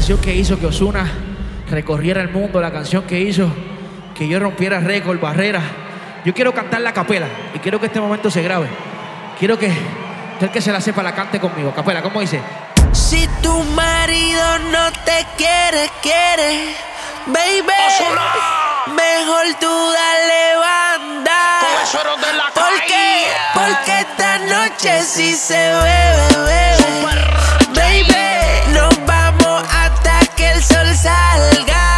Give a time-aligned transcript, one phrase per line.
[0.00, 1.06] canción que hizo que Osuna
[1.68, 3.52] recorriera el mundo, la canción que hizo
[4.14, 5.60] que yo rompiera récord, barrera.
[6.24, 8.66] Yo quiero cantar la capela y quiero que este momento se grabe.
[9.38, 9.70] Quiero que
[10.40, 11.74] el que se la sepa la cante conmigo.
[11.76, 12.40] Capela, ¿cómo dice?
[12.92, 16.74] Si tu marido no te quiere, quiere,
[17.26, 17.70] baby.
[17.88, 18.22] Osuna.
[18.86, 21.58] Mejor tú dale banda.
[21.92, 23.26] Con de la ¿Por qué?
[23.52, 26.70] Porque esta noche sí se bebe, bebe.
[27.74, 28.20] Baby
[31.02, 31.89] salga.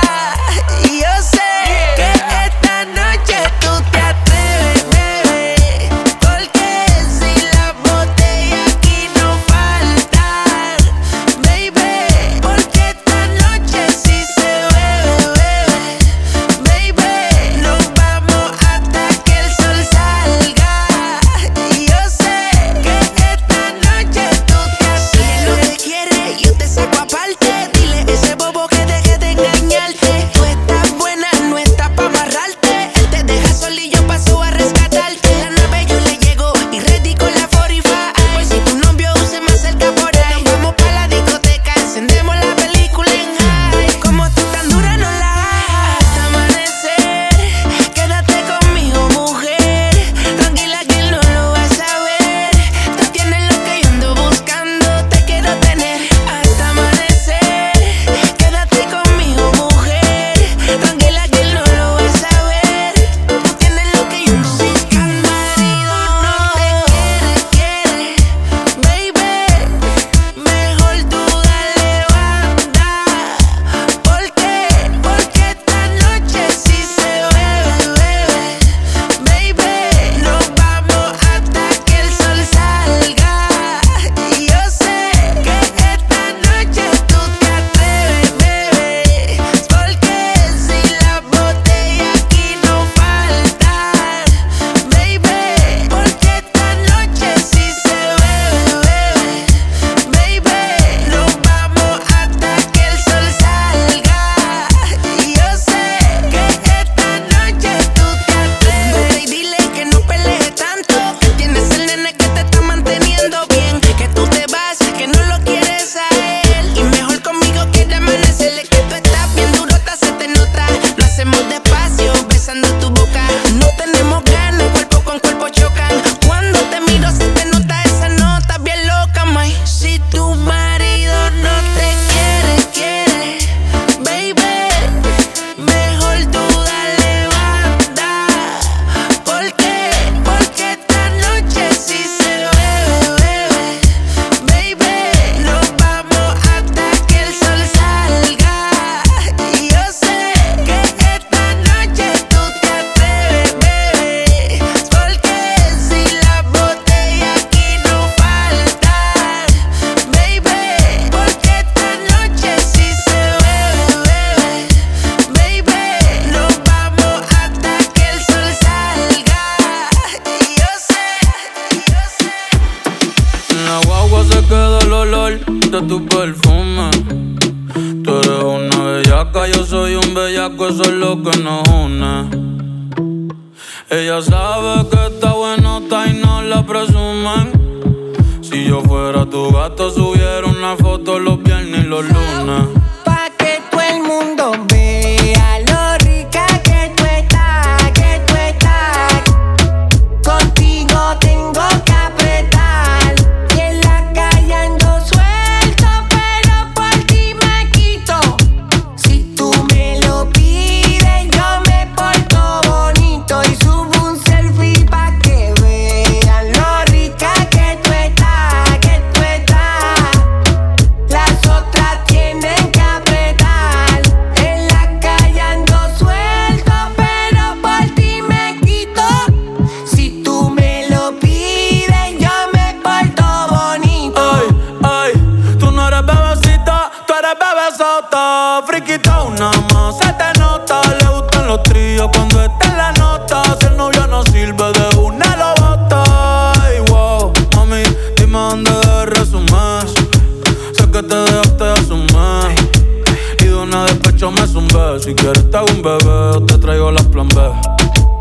[254.22, 254.98] échame un beso.
[255.00, 257.40] Si quieres te hago un bebé, te traigo las plan B.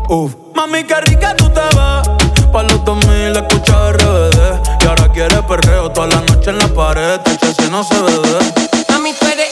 [0.08, 0.34] Uf.
[0.54, 2.08] Mami, qué rica tú te vas.
[2.52, 4.82] Pa' los 2000 escucha RBD.
[4.82, 7.20] Y ahora quiere perreo toda la noche en la pared.
[7.20, 8.38] Te si no se bebe.
[8.88, 9.51] Mami, tú eres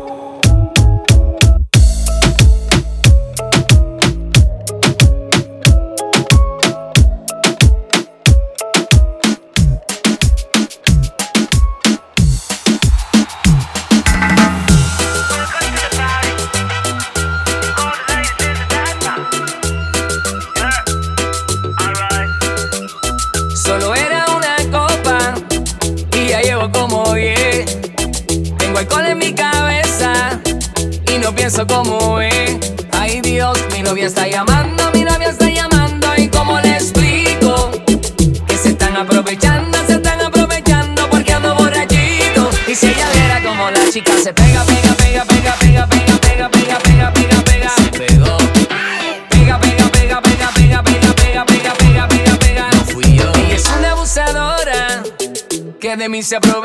[56.31, 56.60] se aprovecha.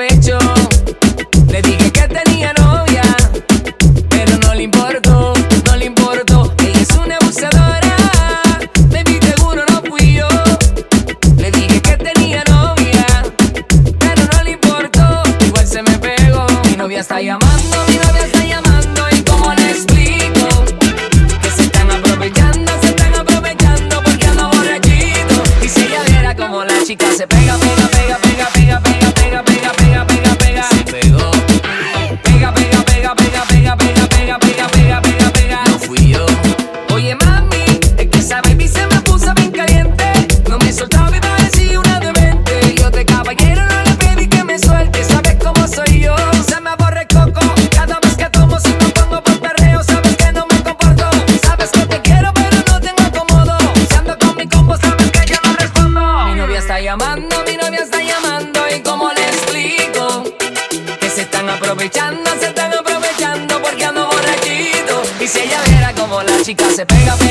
[66.76, 67.25] se pega.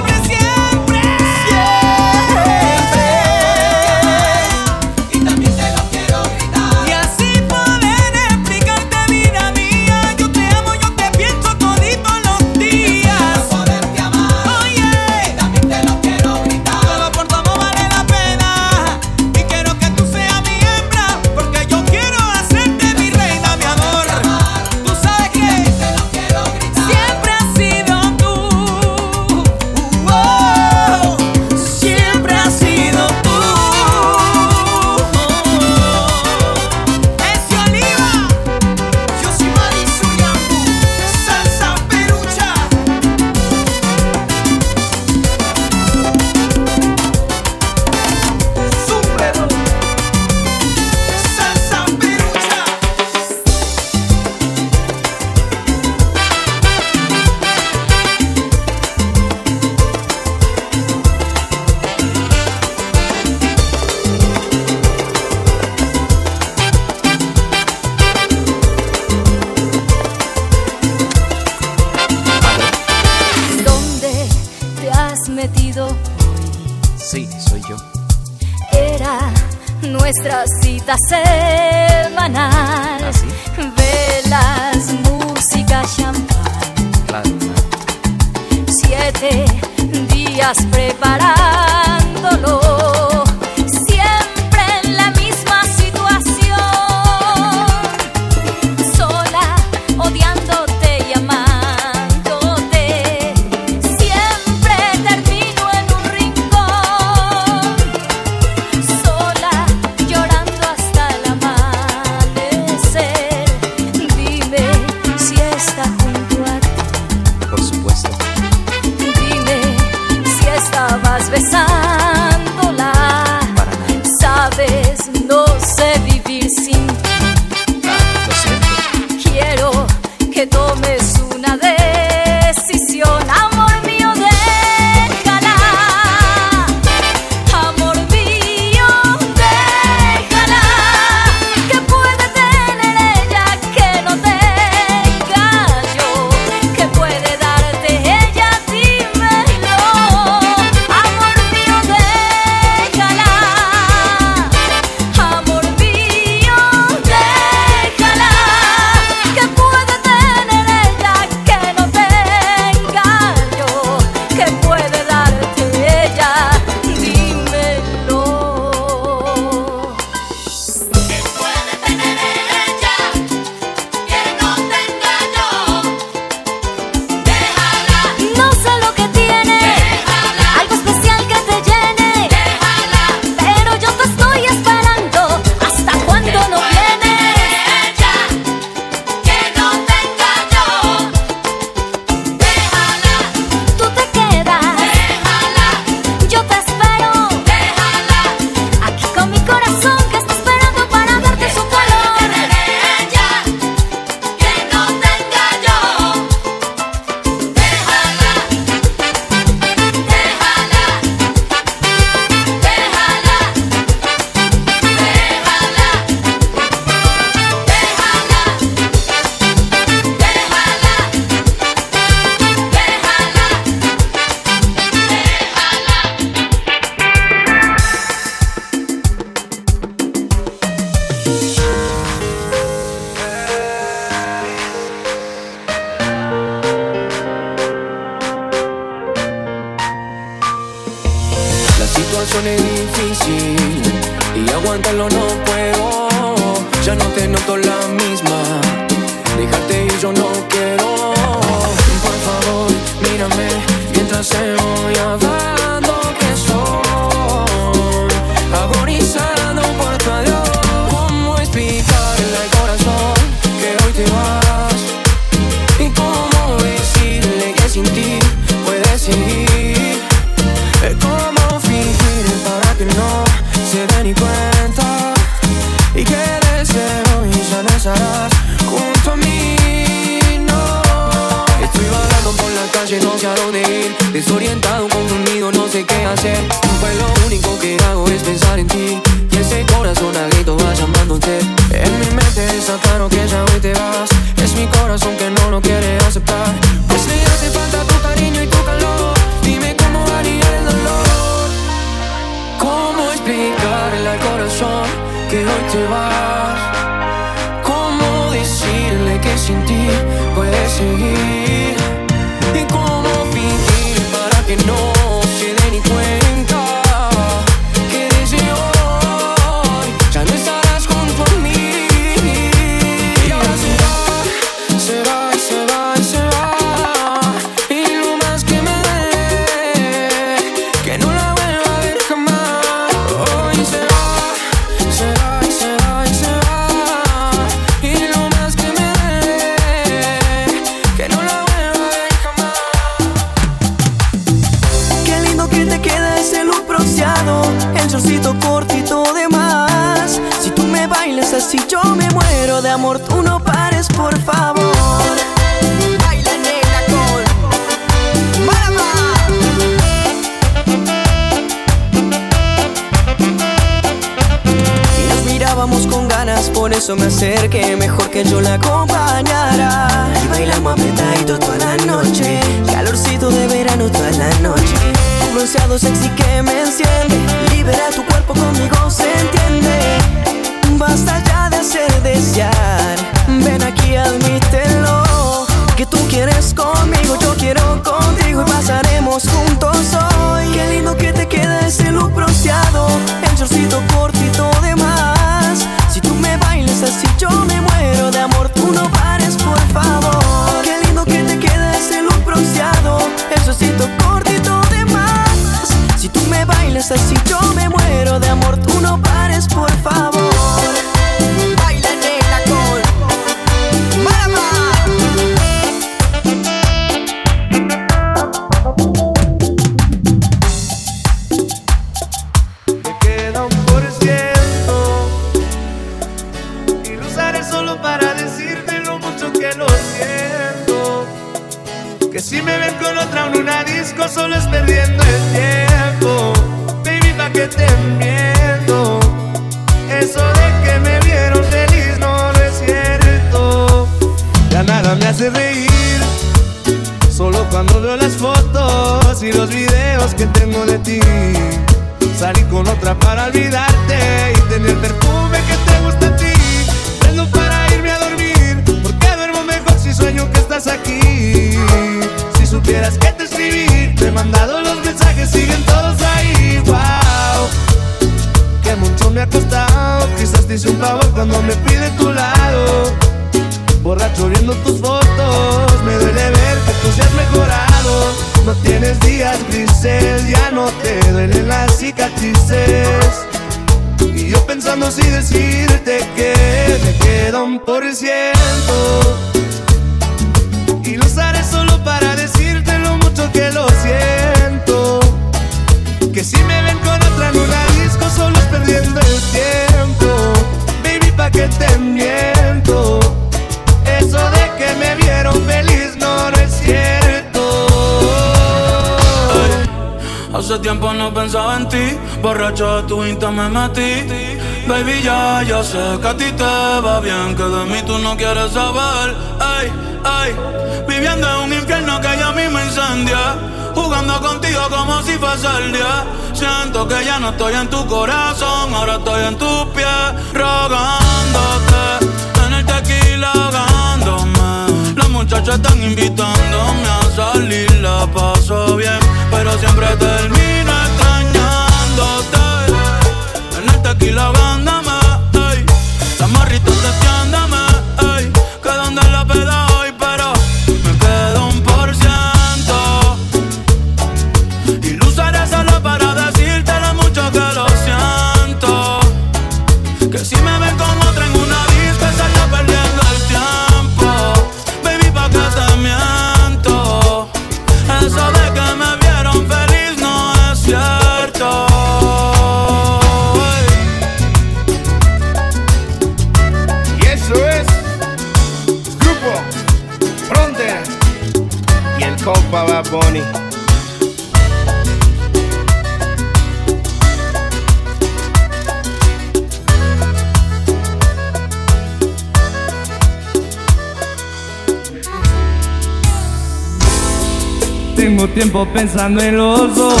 [598.64, 600.00] pensando en los dos.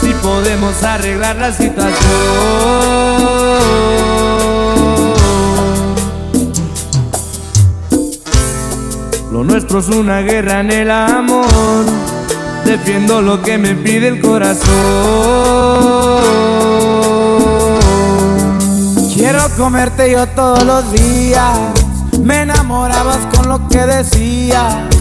[0.00, 1.94] Si podemos arreglar la situación.
[9.30, 11.84] Lo nuestro es una guerra en el amor.
[12.64, 14.64] Defiendo lo que me pide el corazón.
[19.14, 21.58] Quiero comerte yo todos los días.
[22.22, 24.93] Me enamorabas con lo que decías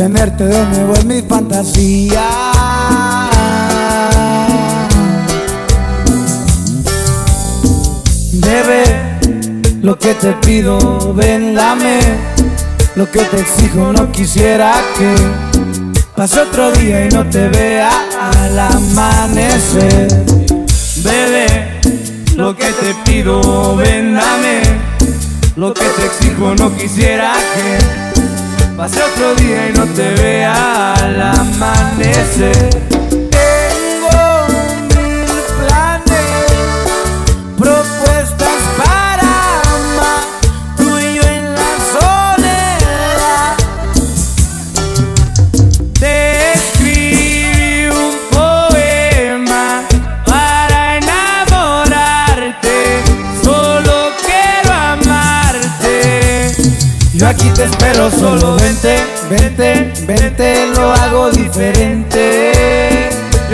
[0.00, 2.26] tenerte de nuevo en mi fantasía.
[8.32, 8.82] Debe
[9.82, 11.98] lo que te pido, vendame.
[12.96, 15.14] Lo que te exijo no quisiera que
[16.16, 17.90] pase otro día y no te vea
[18.38, 20.08] al amanecer.
[21.04, 21.78] Bebe
[22.36, 24.62] lo que te pido, vendame.
[25.56, 28.09] Lo que te exijo no quisiera que
[28.80, 32.99] Pase otro día y no te vea al amanecer.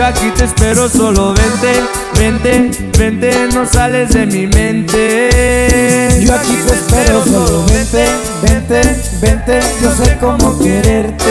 [0.07, 1.83] aquí te espero, solo vente,
[2.19, 6.21] vente, vente, no sales de mi mente.
[6.21, 8.07] Yo aquí te espero, solo vente,
[8.43, 8.81] vente,
[9.21, 11.25] vente, yo sé cómo quererte.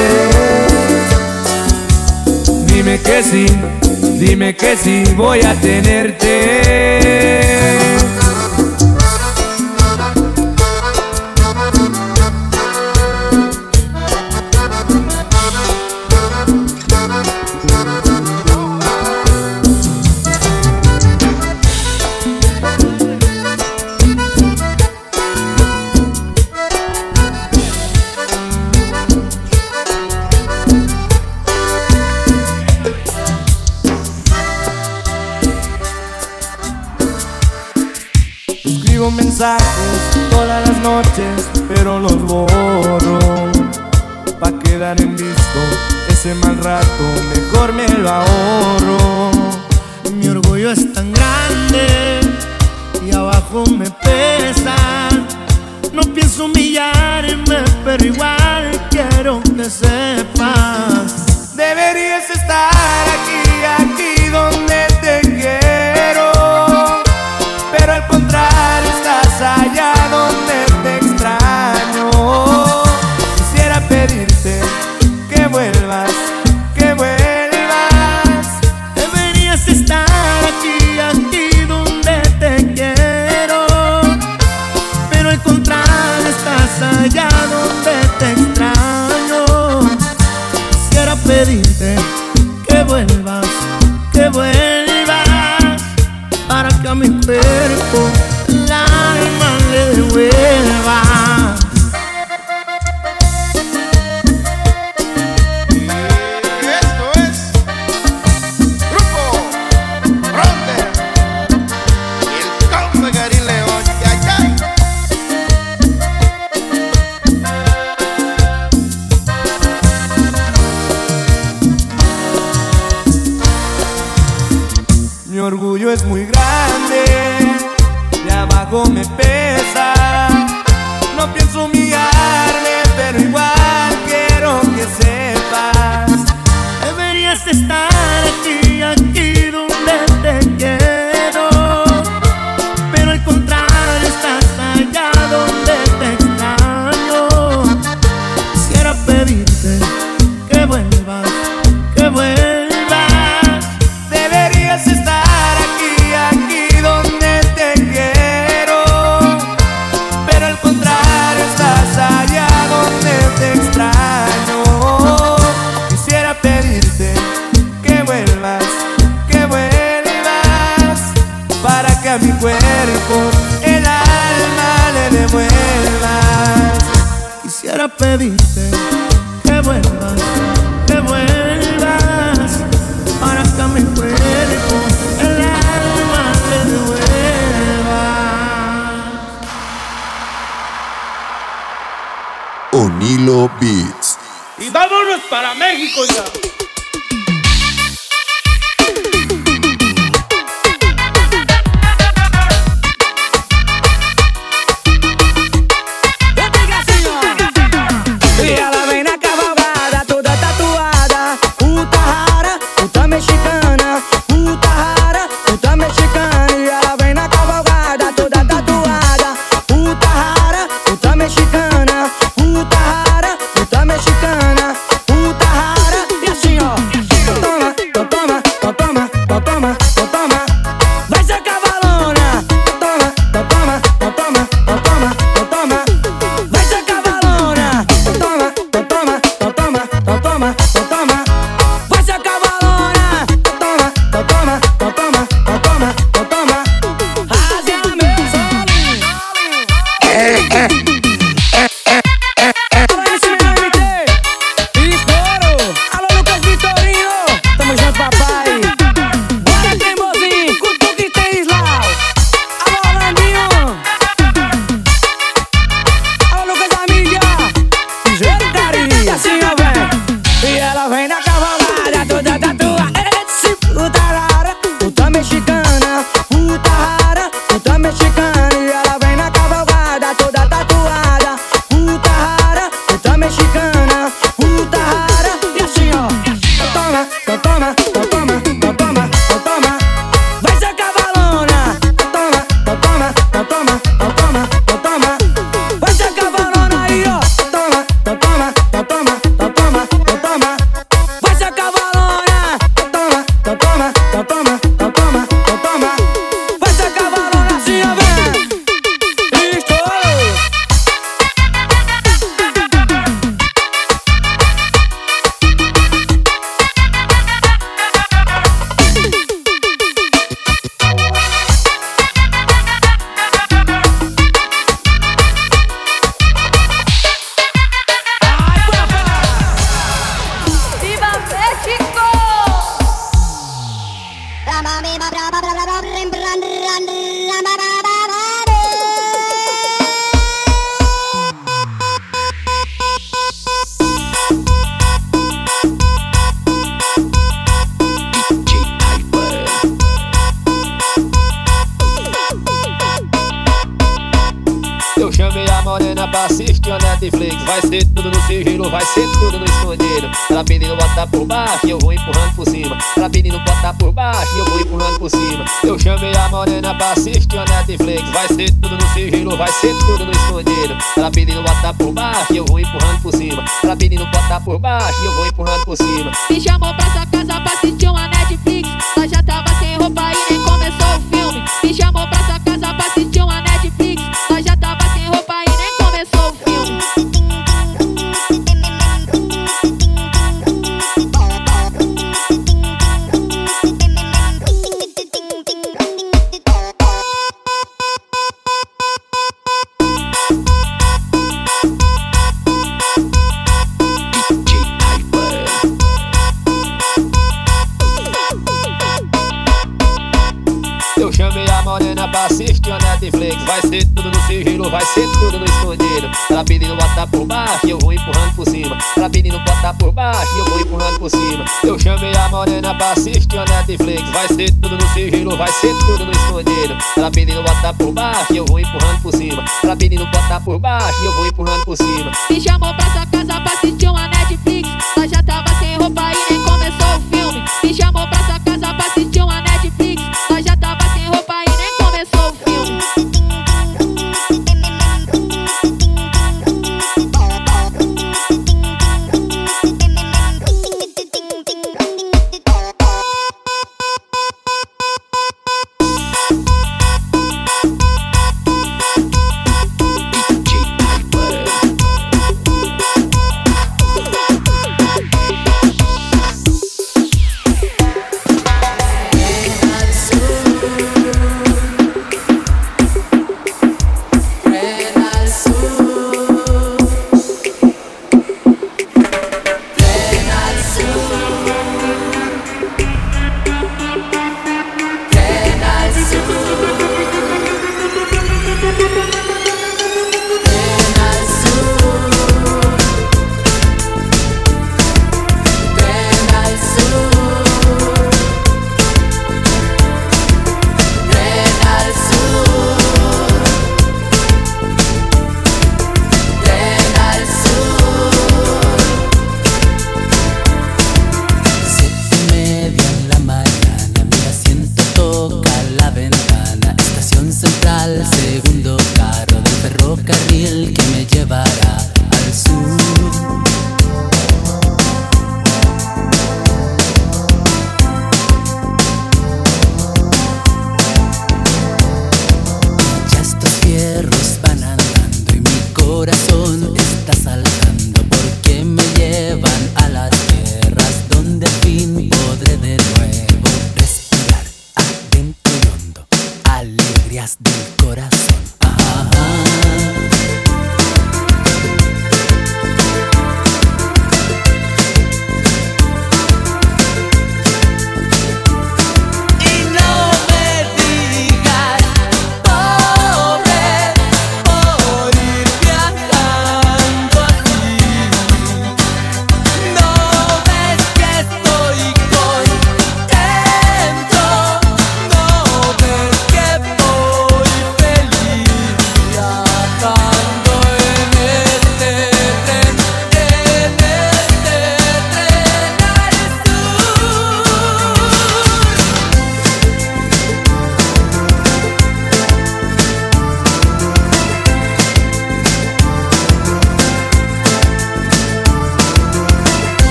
[2.67, 3.45] Dime que sí,
[4.19, 6.84] dime que sí, voy a tenerte.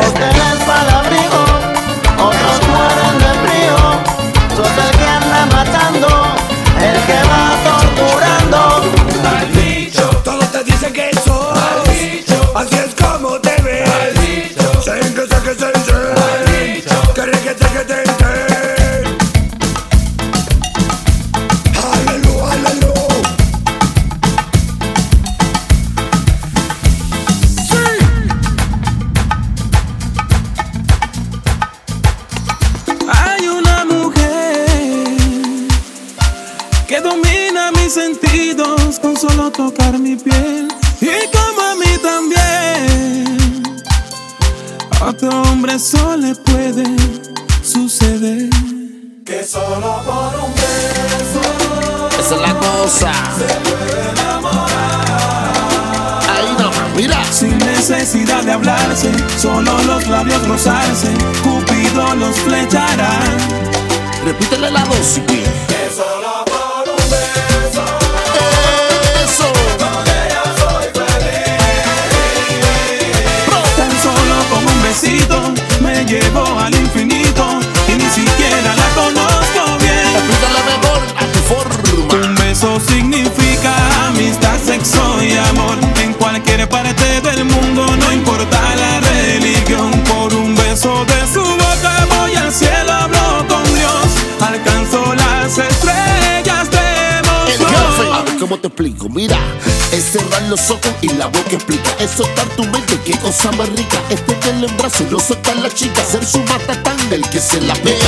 [0.00, 0.37] Porque
[104.90, 107.98] Celoso están las chicas, en su mata tan del que se la pega.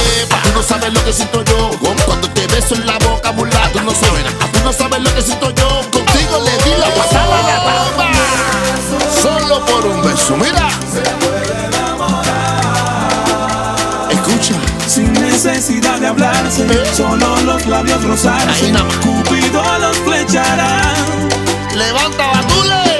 [0.42, 1.70] Tú no sabes lo que siento yo
[2.06, 4.30] cuando te beso en la boca, mulato, no suena.
[4.52, 8.10] Tú no sabes lo que siento yo, contigo le di la pasada a la bamba.
[9.22, 10.70] Solo por un beso, mira.
[10.92, 12.30] Se puede laborar
[14.10, 14.54] Escucha.
[14.86, 16.92] Sin necesidad de hablarse, ¿Eh?
[16.96, 18.66] solo los labios rozarse.
[18.66, 18.72] Ahí.
[19.02, 20.94] Cupido los flechará.
[21.74, 22.99] Levanta, batule.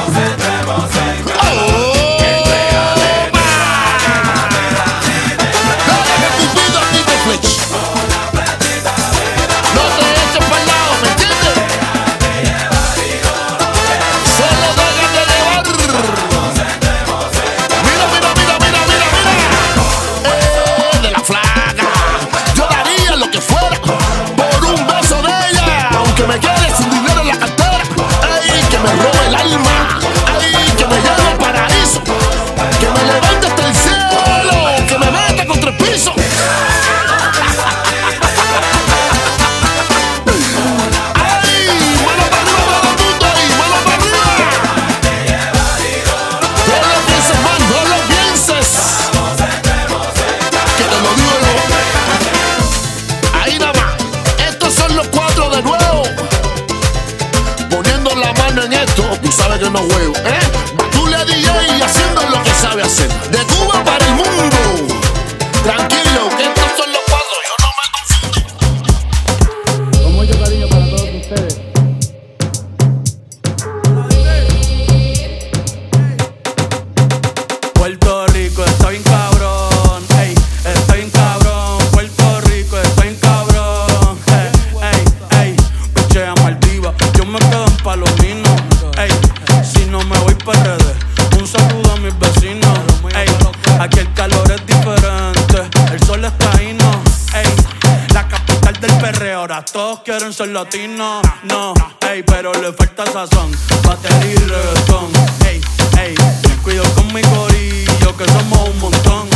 [100.53, 101.73] latina, no,
[102.09, 103.51] ey, pero le falta sazón,
[103.85, 105.11] batería y reggaetón,
[105.45, 105.61] ey,
[105.99, 106.15] ey,
[106.63, 109.29] cuido con mi corillo que somos un montón,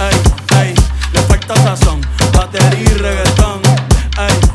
[0.00, 0.74] ey, ey,
[1.12, 2.00] le falta sazón,
[2.32, 3.60] batería y reggaetón,
[4.18, 4.45] ey.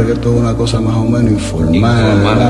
[0.00, 2.49] reggae es una cosa más o menos informal.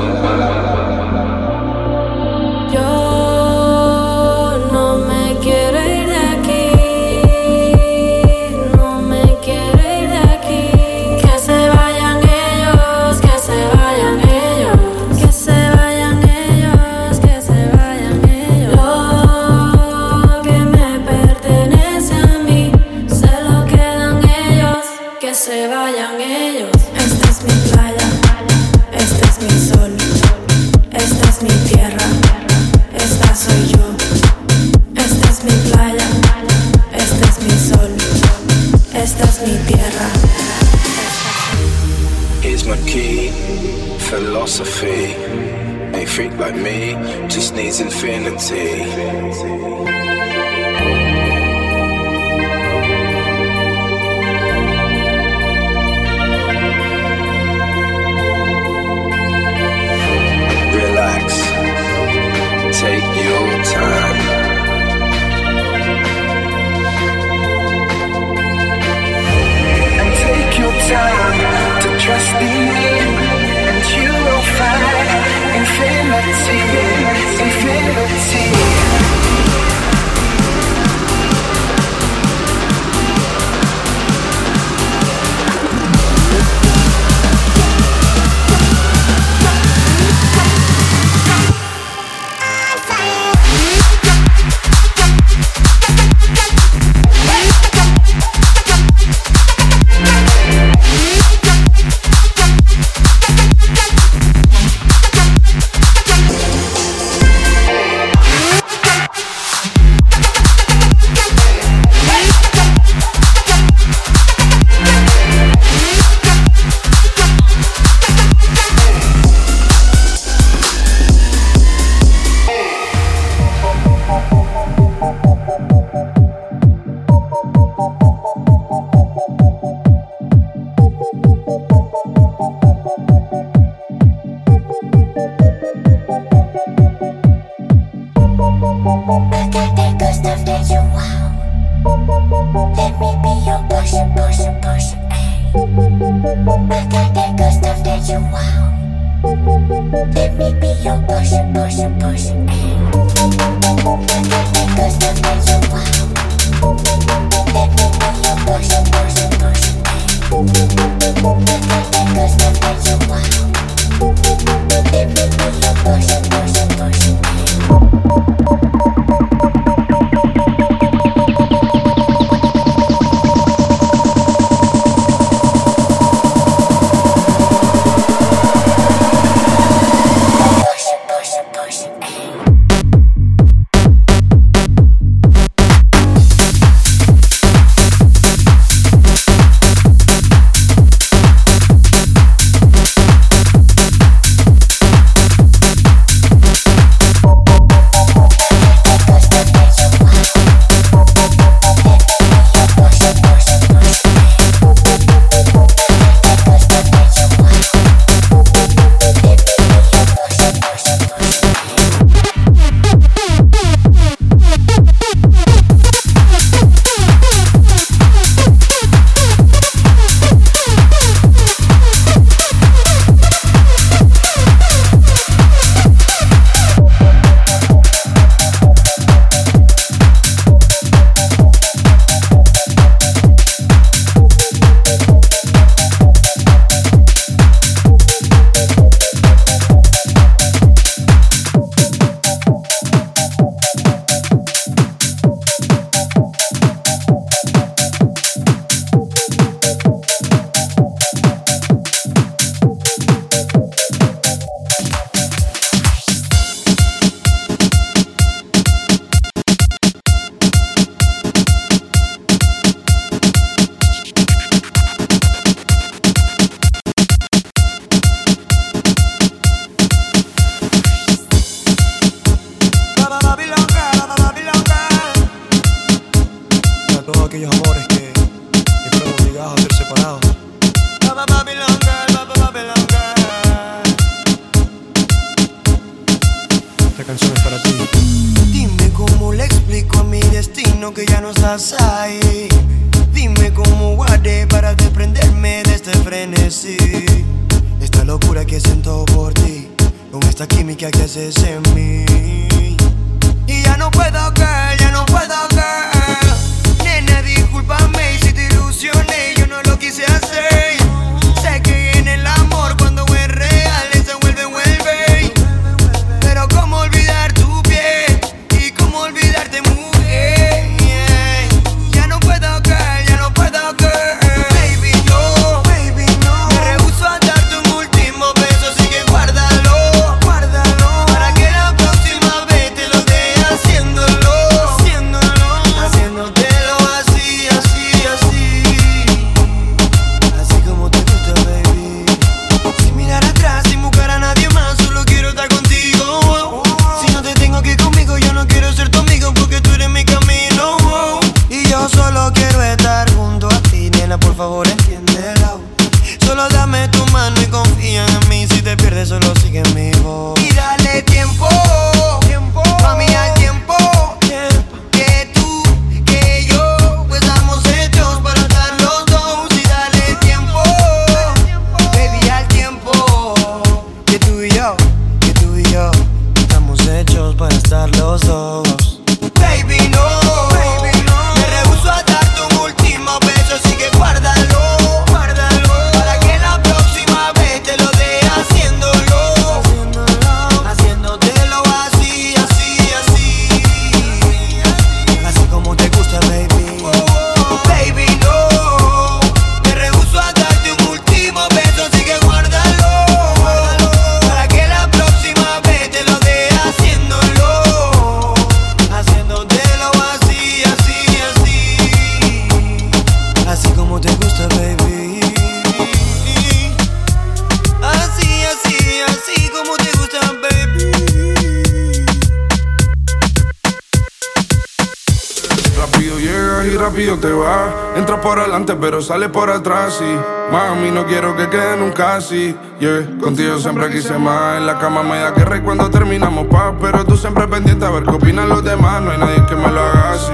[432.20, 432.54] Así.
[432.78, 434.58] Yeah, contigo siempre quise más.
[434.58, 436.74] En la cama me da guerra y cuando terminamos paz.
[436.80, 439.02] Pero tú siempre pendiente a ver qué opinan los demás.
[439.02, 440.32] No hay nadie que me lo haga así.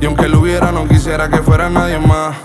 [0.00, 2.36] Y aunque lo hubiera, no quisiera que fuera nadie más.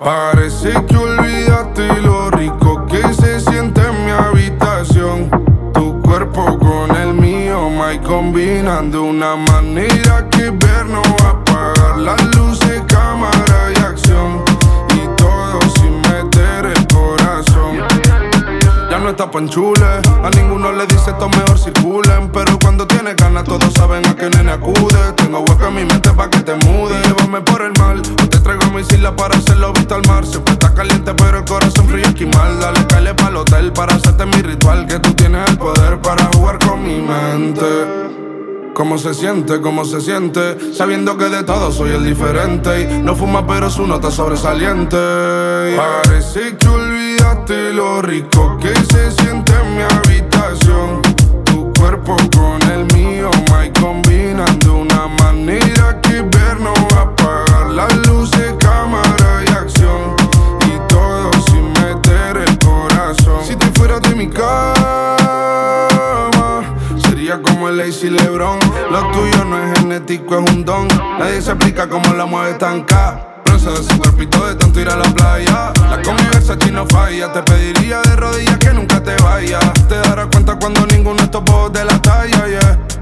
[0.00, 5.30] Parece que olvidaste lo rico que se siente en mi habitación.
[5.72, 10.11] Tu cuerpo con el mío, my combinan de una manera
[19.34, 22.30] a ninguno le dice esto mejor circulen.
[22.32, 25.12] Pero cuando tienes ganas, todos saben a qué nene acude.
[25.16, 27.00] Tengo hueco en mi mente pa' que te mude.
[27.04, 30.26] Llévame por el mal, o te traigo mi isla para hacerlo visto al mar.
[30.26, 32.60] Siempre está caliente, pero el corazón frío esquimal.
[32.60, 34.86] Dale, calle pa'l hotel para hacerte mi ritual.
[34.86, 38.01] Que tú tienes el poder para jugar con mi mente.
[38.74, 39.60] ¿Cómo se siente?
[39.60, 40.72] ¿Cómo se siente?
[40.72, 44.96] Sabiendo que de todo soy el diferente y no fuma pero su nota sobresaliente.
[45.76, 51.02] Parece que olvidaste lo rico que se siente en mi habitación.
[51.44, 55.81] Tu cuerpo con el mío, my combinan de una manera
[70.14, 70.88] es un don.
[71.18, 72.84] Nadie se explica cómo la mueve tan.
[73.44, 75.72] Bronce de su cuerpito de tanto ir a la playa.
[75.88, 77.32] La convivencia no falla.
[77.32, 79.72] Te pediría de rodillas que nunca te vayas.
[79.88, 83.01] Te darás cuenta cuando ninguno de estos de la talla, yeah.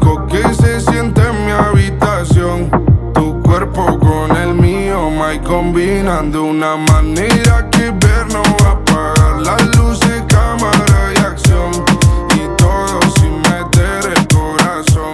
[1.67, 2.69] habitación.
[3.13, 8.71] Tu cuerpo con el mío, my combinan de una manera que ver no va a
[8.71, 11.71] apagar las luces, cámara y acción.
[12.35, 15.13] Y todo sin meter el corazón.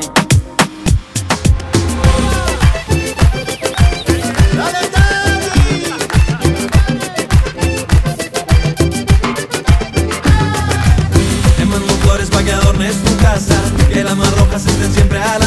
[11.58, 13.56] Le mando flores flores pa' que adornes tu casa.
[13.92, 15.47] Que las más rojas estén siempre a la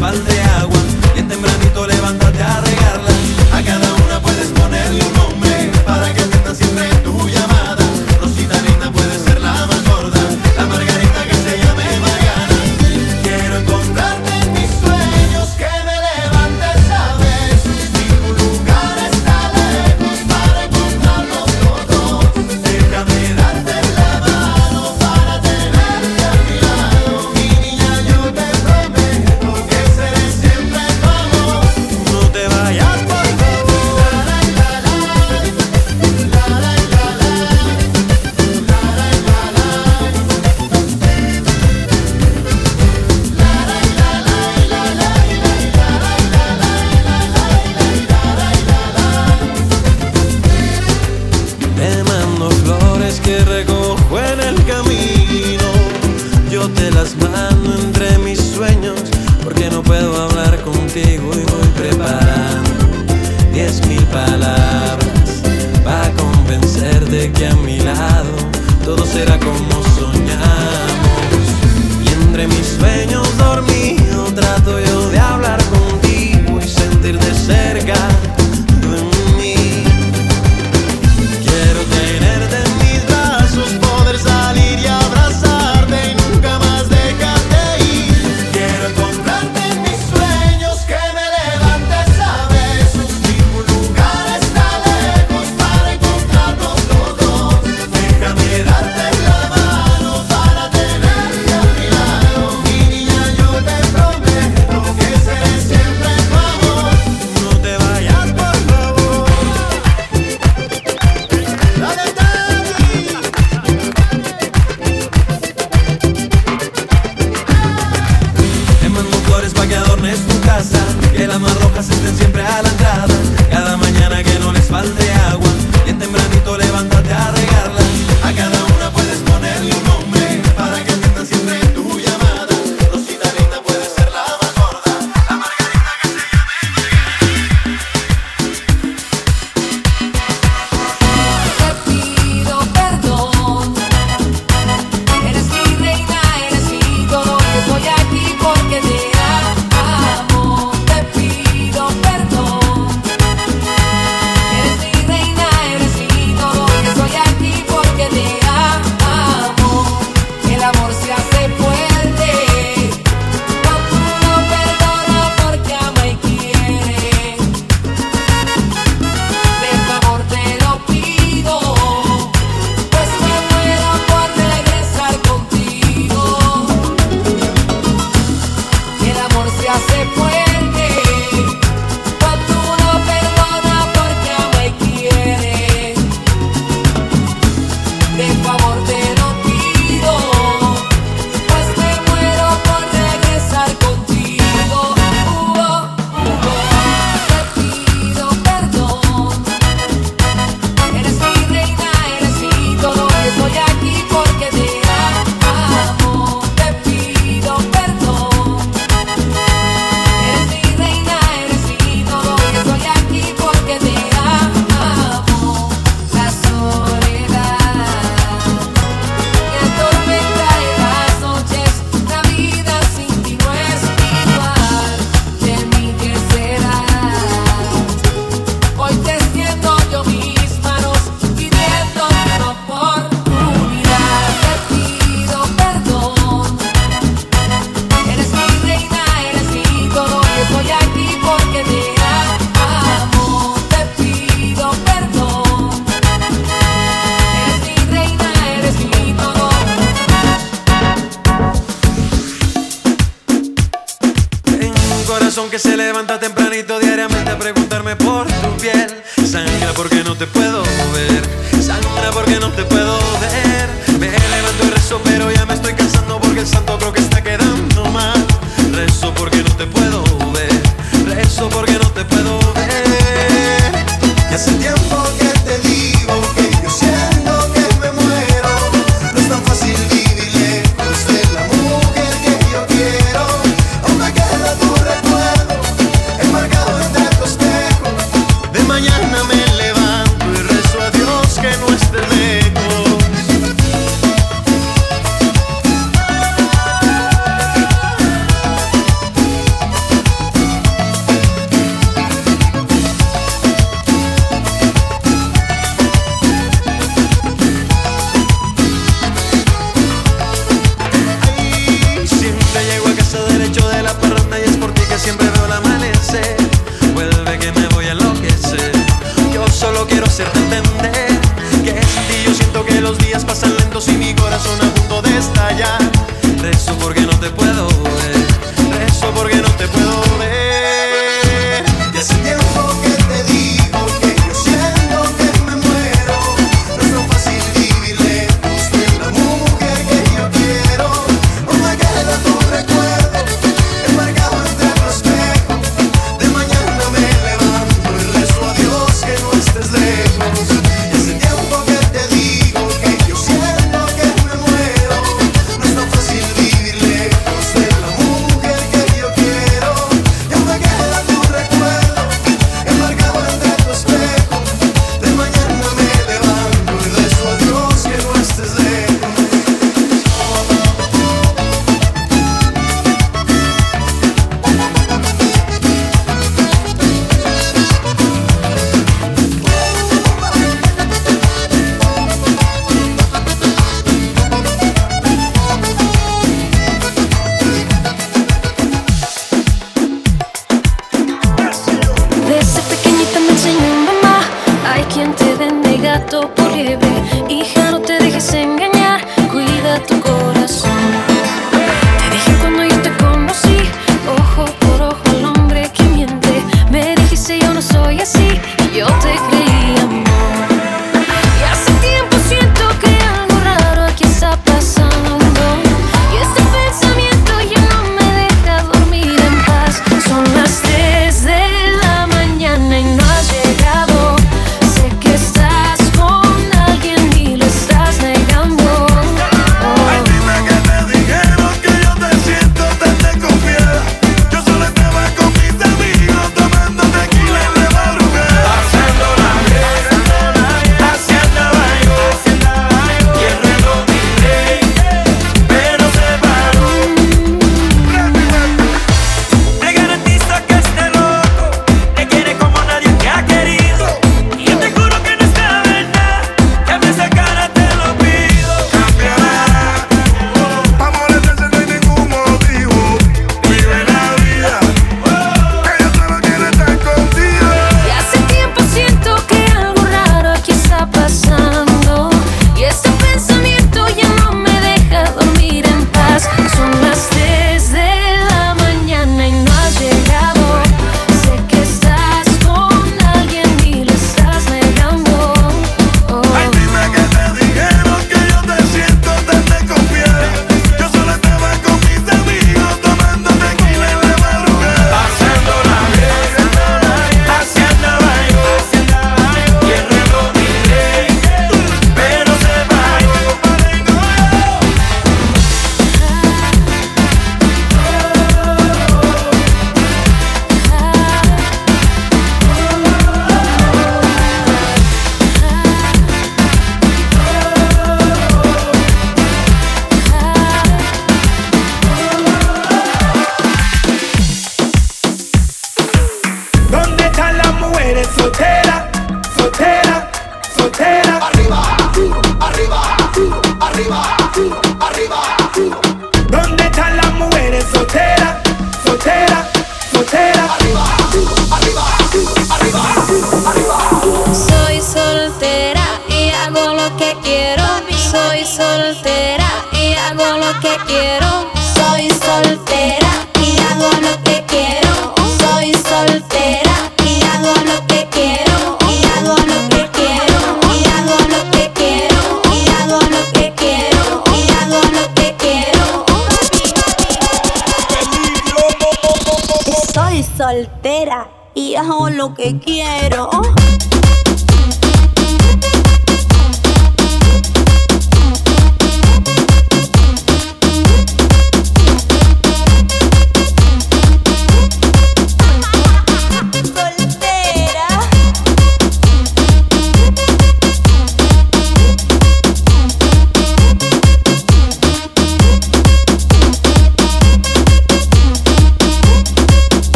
[0.00, 0.79] les falte agua.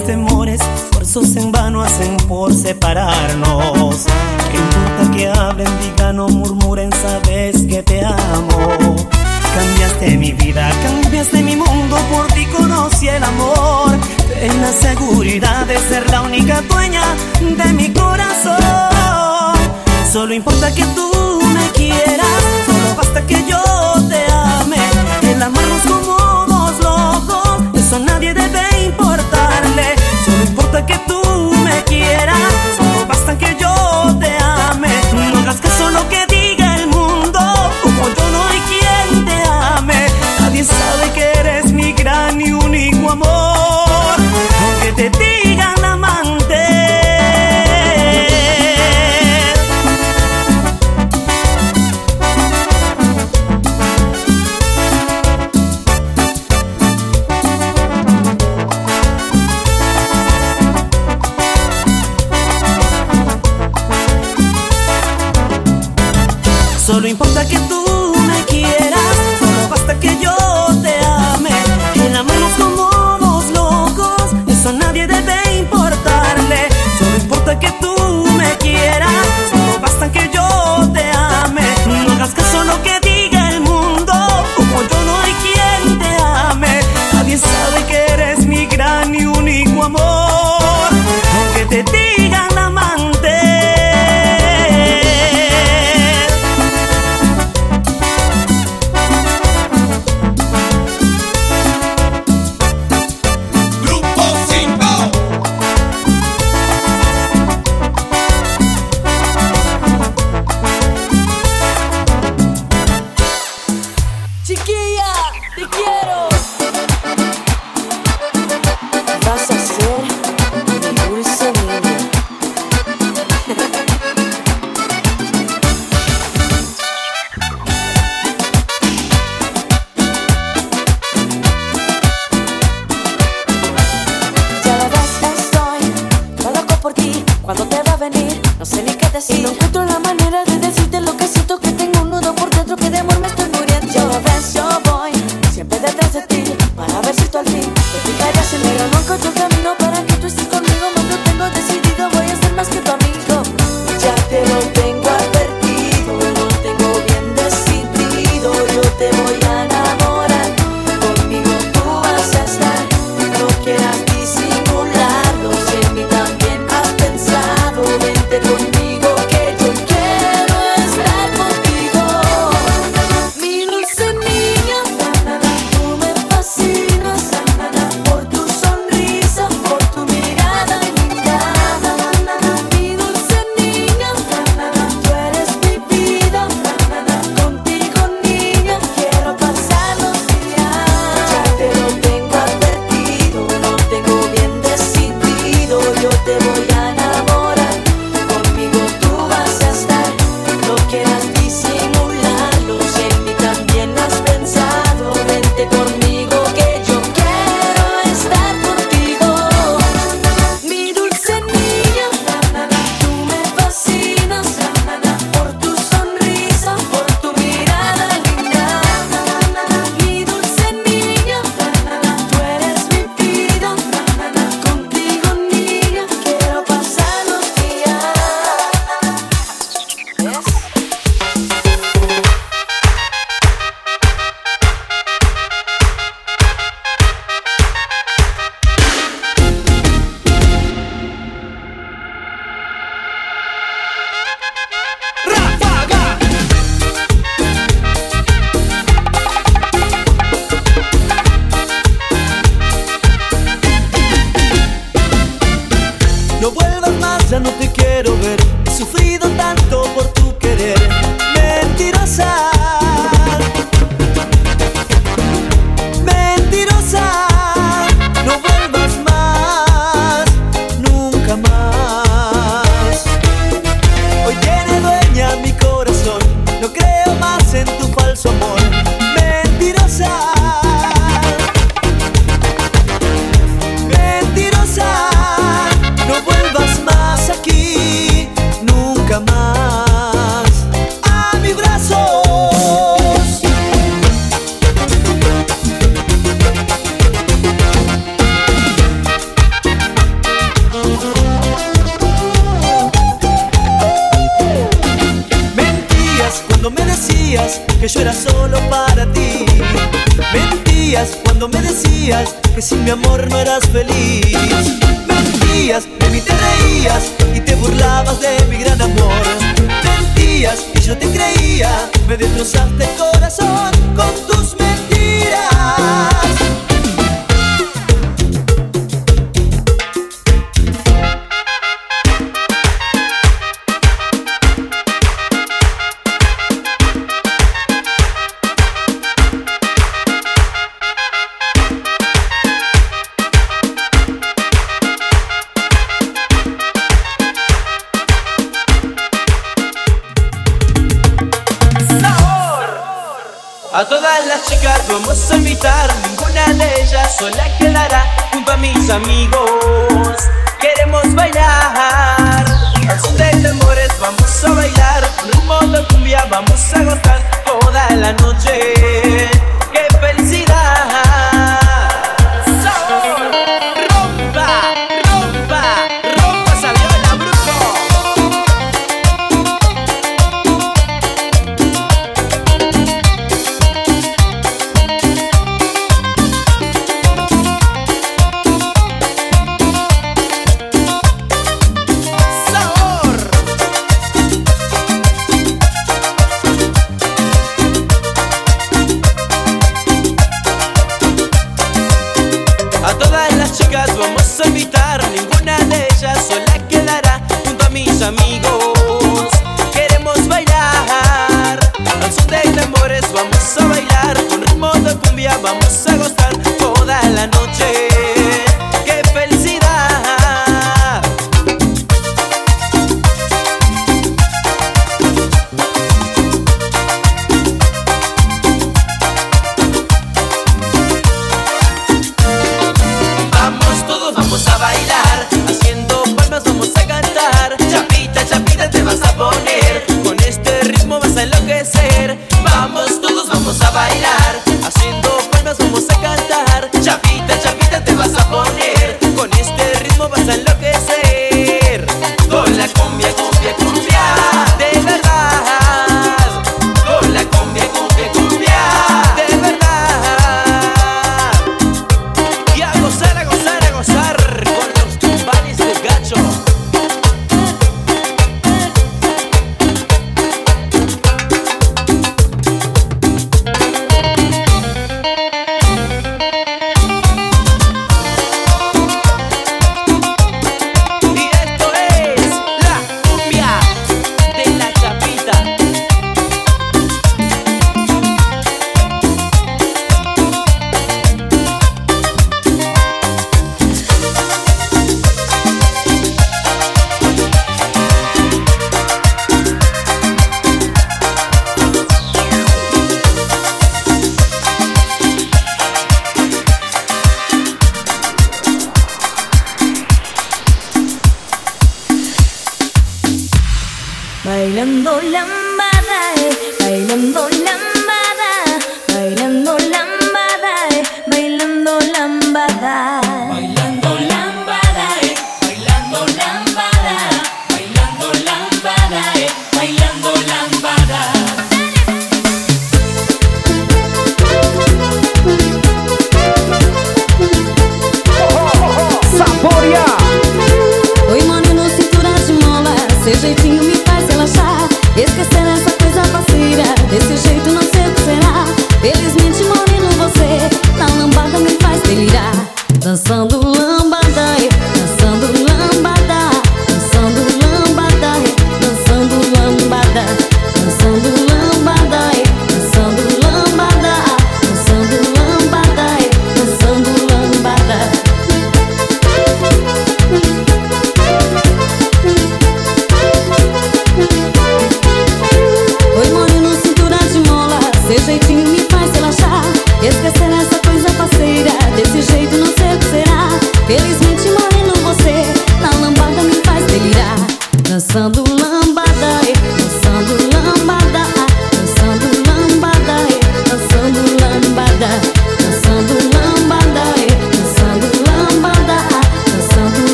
[0.00, 4.06] temores, esfuerzos en vano hacen por separarnos.
[4.50, 8.96] ¿Qué importa que hablen, digan o murmuren, sabes que te amo?
[9.54, 13.98] Cambiaste mi vida, cambiaste mi mundo, por ti conocí el amor.
[14.40, 17.02] En la seguridad de ser la única dueña
[17.40, 18.56] de mi corazón.
[20.10, 23.62] Solo importa que tú me quieras, solo basta que yo
[24.08, 24.78] te ame.
[25.30, 29.41] El amarnos como dos locos, eso nadie debe importar
[30.72, 32.38] importa que tú me quieras,
[32.78, 34.88] solo basta que yo te ame.
[35.12, 37.40] No hagas caso lo que diga el mundo,
[37.82, 40.06] como yo no hay quien te ame.
[40.40, 43.51] Nadie sabe que eres mi gran y único amor.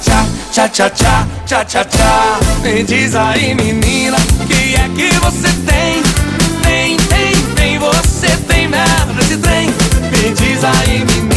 [0.00, 2.38] tchá, tchá, tchá, tchá, tchá, tchá, tchá.
[2.62, 4.16] Me diz aí, menina,
[4.46, 6.02] que é que você tem?
[6.62, 9.66] Tem, tem, tem, você tem merda de trem.
[9.66, 11.29] Me diz aí, menina.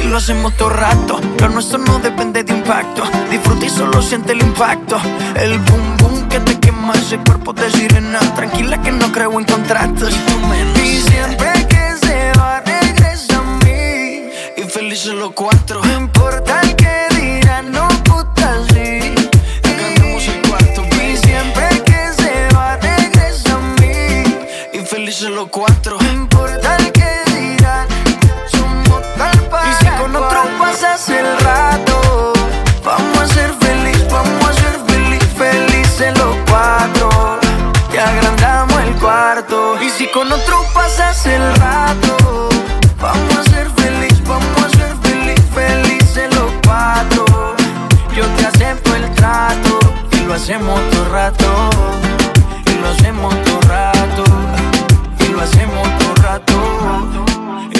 [0.00, 1.20] y lo hacemos todo rato.
[1.40, 3.02] Lo nuestro no depende de impacto.
[3.30, 4.98] Disfruta y solo siente el impacto.
[5.36, 8.20] El boom boom que te quema ese cuerpo de sirena.
[8.34, 10.14] Tranquila que no creo en contratos.
[10.82, 14.30] Y siempre que se va regresa a mí.
[14.56, 15.80] Y felices los cuatro.
[15.84, 16.60] No importa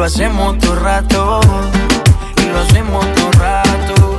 [0.00, 1.40] lo hacemos todo rato.
[2.38, 4.18] Y lo hacemos todo rato.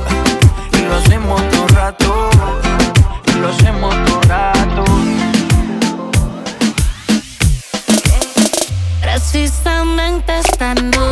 [0.78, 2.30] Y lo hacemos todo rato.
[3.26, 4.84] Y lo hacemos todo rato.
[9.00, 11.11] Precisamente esta noche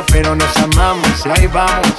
[0.00, 1.26] pero nos amamos.
[1.26, 1.92] Y ahí vamos.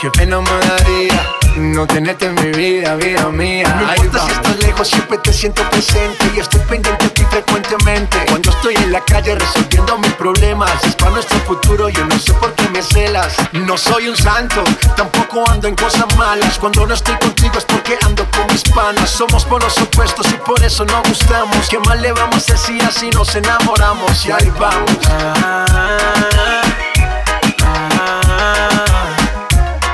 [0.00, 3.68] Qué pena me daría no tenerte en mi vida, vida mía.
[3.68, 8.18] No importa si estás lejos, siempre te siento presente y estoy pendiente de ti frecuentemente.
[8.28, 12.32] Cuando estoy en la calle resolviendo mis problemas, es para nuestro futuro, yo no sé
[12.34, 13.34] por qué me celas.
[13.50, 14.62] No soy un santo,
[14.96, 16.60] tampoco ando en cosas malas.
[16.60, 19.10] Cuando no estoy contigo es porque ando con mis panas.
[19.10, 21.68] Somos por los opuestos y por eso no gustamos.
[21.68, 24.24] ¿Qué más le vamos a si así nos enamoramos?
[24.26, 24.96] Y ahí vamos.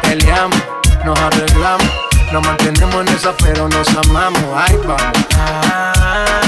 [0.02, 0.62] Peleamos,
[1.06, 1.88] nos arreglamos,
[2.32, 4.44] nos mantenemos en esa, pero nos amamos.
[4.54, 6.47] Ay, vamos.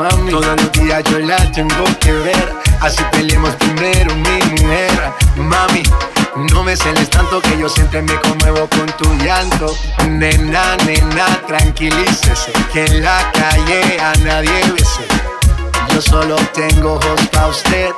[0.00, 0.30] Mami.
[0.30, 2.54] Todos los días yo la tengo que ver.
[2.80, 5.12] Así peleemos primero, mi mujer.
[5.36, 5.82] Mami,
[6.52, 9.74] no me celes tanto que yo siempre me conmuevo con tu llanto.
[10.08, 12.52] Nena, nena, tranquilícese.
[12.72, 15.06] Que en la calle a nadie bese.
[15.92, 17.90] Yo solo tengo ojos pa' usted.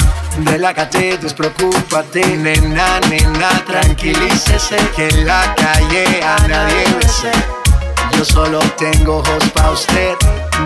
[0.44, 2.26] Relájate, despreocúpate.
[2.36, 4.76] Nena, nena, tranquilícese.
[4.96, 7.30] Que en la calle a nadie bese.
[8.16, 10.16] Yo solo tengo ojos pa' usted.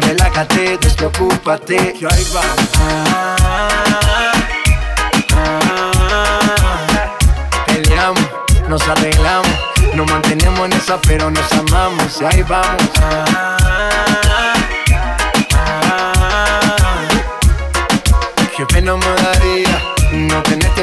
[0.00, 1.94] Relájate, despreocúpate.
[1.94, 2.26] Que ahí
[7.66, 8.26] Peleamos,
[8.68, 9.50] nos arreglamos,
[9.94, 12.20] nos mantenemos en esa, pero nos amamos.
[12.20, 12.90] Y ahí vamos.
[18.56, 19.82] Qué pena me daría
[20.12, 20.75] no tenerte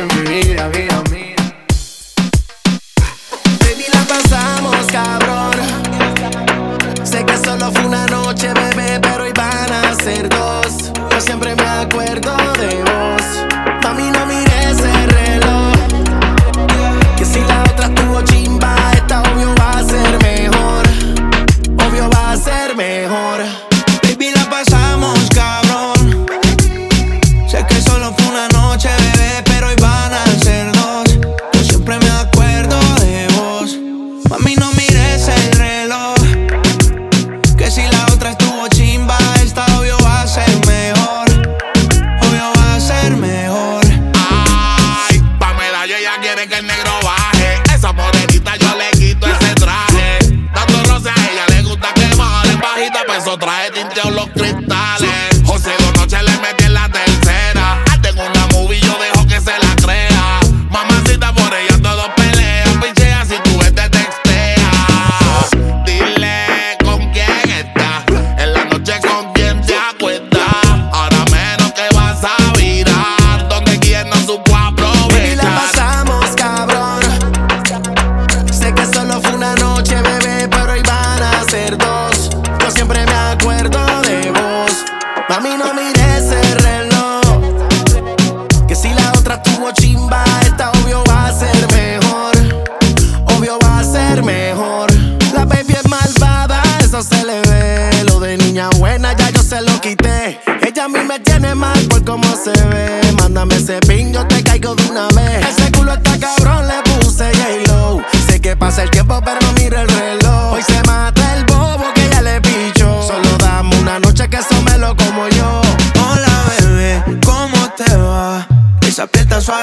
[101.56, 103.02] mal por cómo se ve.
[103.20, 105.46] Mándame ese pin, yo te caigo de una vez.
[105.46, 108.02] Ese culo está cabrón, le puse J-Lo.
[108.28, 110.54] Sé que pasa el tiempo, pero no el reloj.
[110.54, 113.02] Hoy se mata el bobo que ya le picho.
[113.08, 115.62] Solo dame una noche que eso me lo como yo.
[116.08, 118.48] Hola, bebé, ¿cómo te va?
[118.82, 119.63] Esa piel tan suavecita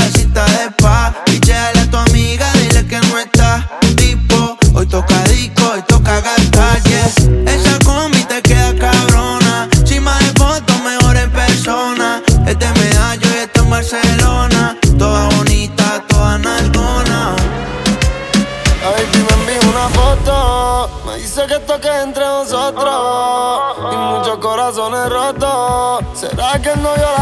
[26.74, 27.19] que no yo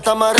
[0.00, 0.37] tamara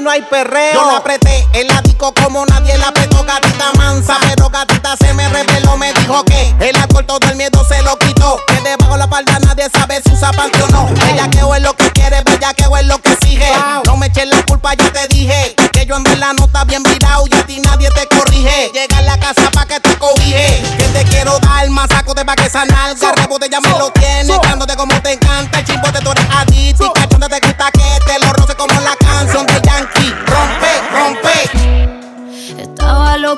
[0.00, 0.74] no hay perreo.
[0.74, 4.16] Yo la apreté, el ático como nadie la apretó, gatita mansa.
[4.16, 4.26] Ah.
[4.28, 7.98] Pero gatita se me reveló, me dijo que el alcohol todo el miedo se lo
[7.98, 8.40] quitó.
[8.46, 10.86] Que debajo la palda nadie sabe si usa panty o no.
[10.94, 13.50] Bellaqueo es lo que quiere, bellaqueo es lo que exige.
[13.84, 16.82] No me eches la culpa, yo te dije que yo en verdad no está bien
[16.82, 18.70] virado y a ti nadie te corrige.
[18.72, 20.62] Llega a la casa pa' que te cobije.
[20.78, 22.96] Que te quiero dar más saco de pa' que sanar.
[22.96, 24.99] Garrebo ya me lo tiene, dándote como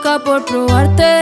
[0.03, 1.22] loca por probarte.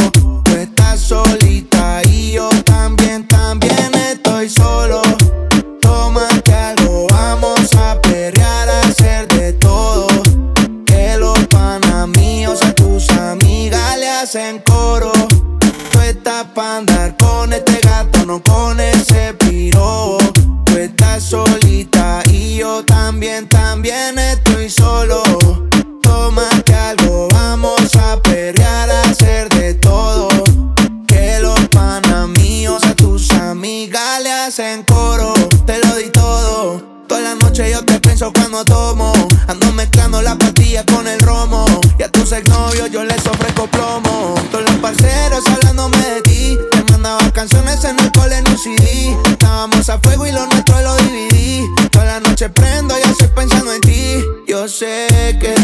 [38.29, 39.13] cuando tomo.
[39.47, 41.65] Ando mezclando la pastilla con el romo.
[41.97, 44.35] Y a tus exnovios yo les ofrezco plomo.
[44.51, 46.57] Todos los parceros hablándome de ti.
[46.71, 49.17] Te mandaba canciones en el cole en CD.
[49.25, 51.65] Estábamos a fuego y lo nuestro lo dividí.
[51.89, 54.23] Toda la noche prendo y estoy pensando en ti.
[54.47, 55.07] Yo sé
[55.39, 55.55] que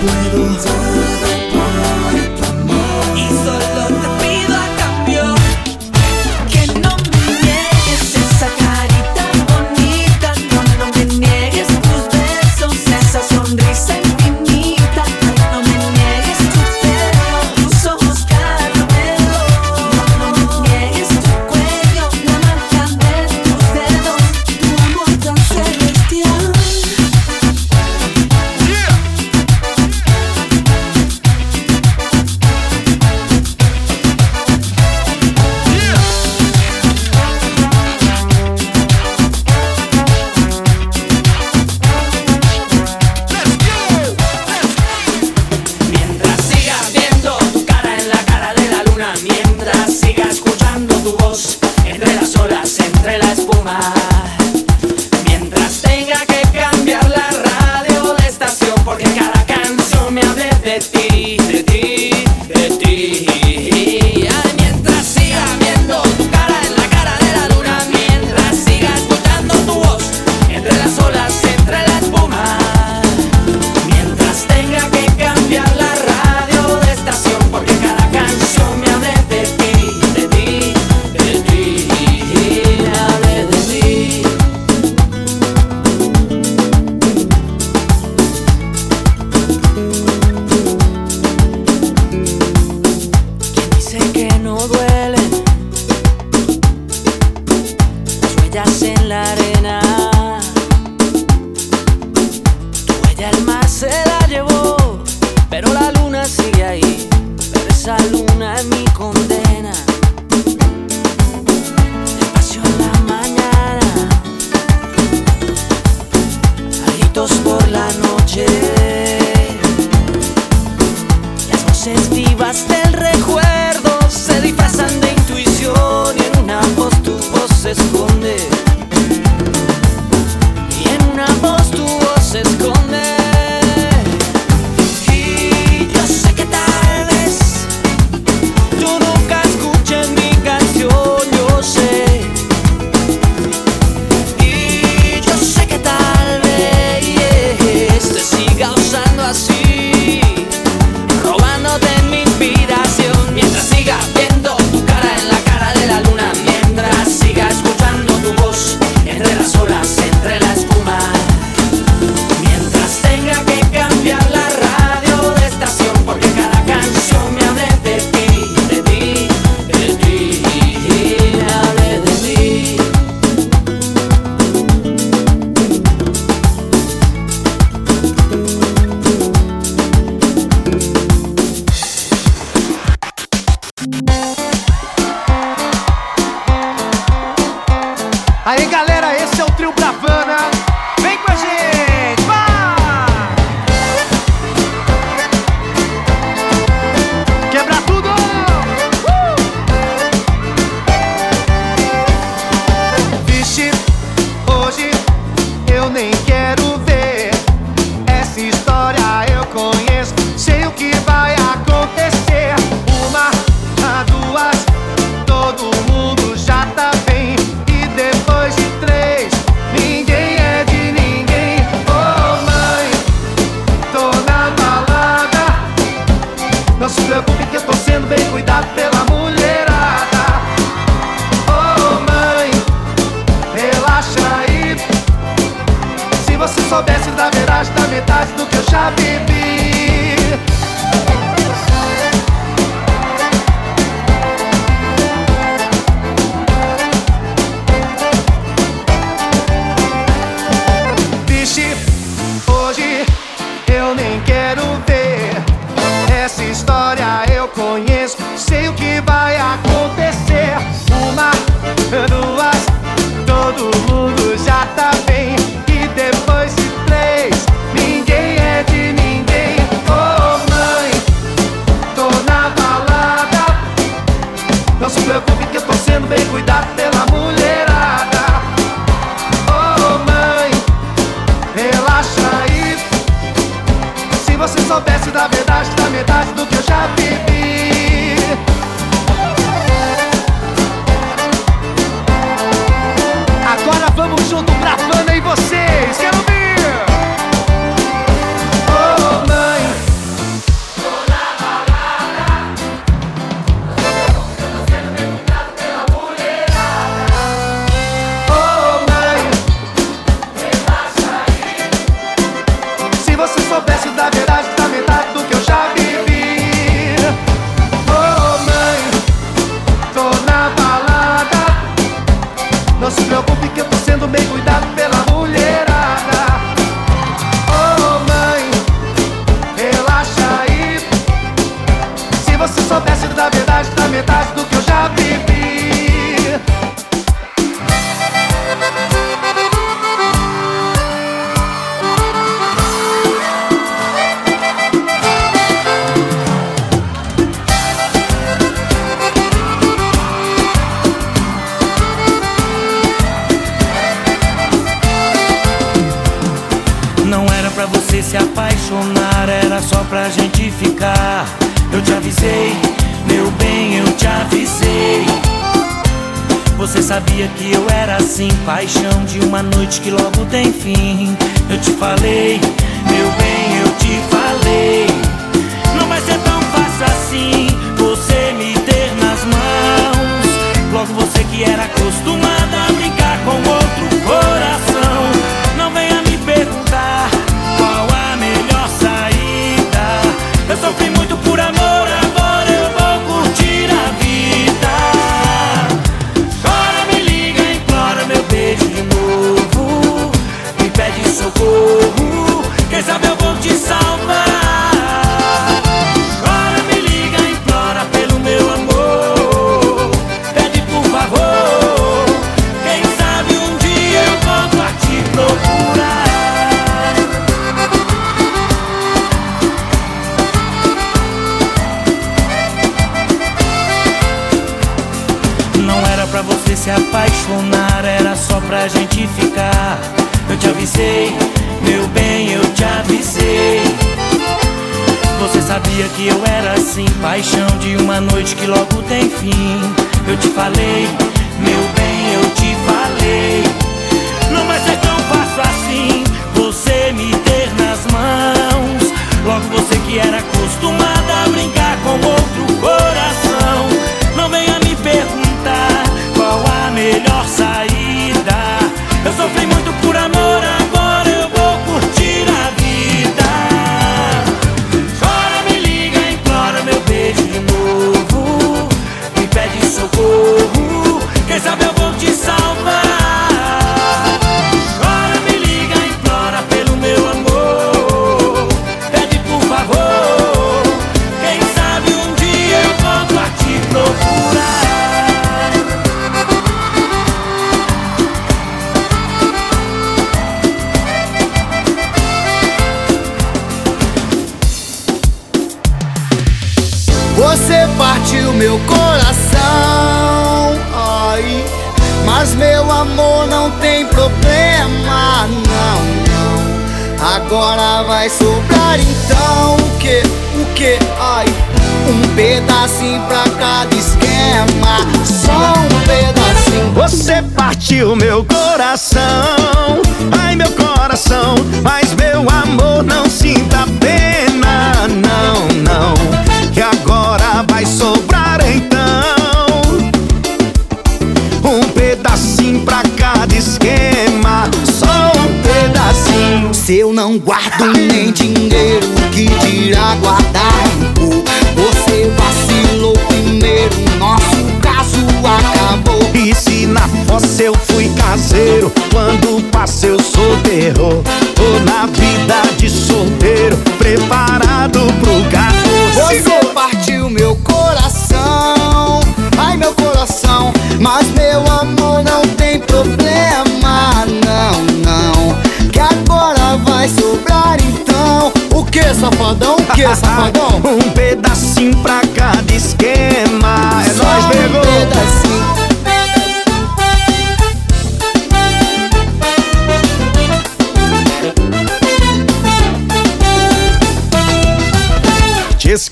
[0.00, 0.89] todo lo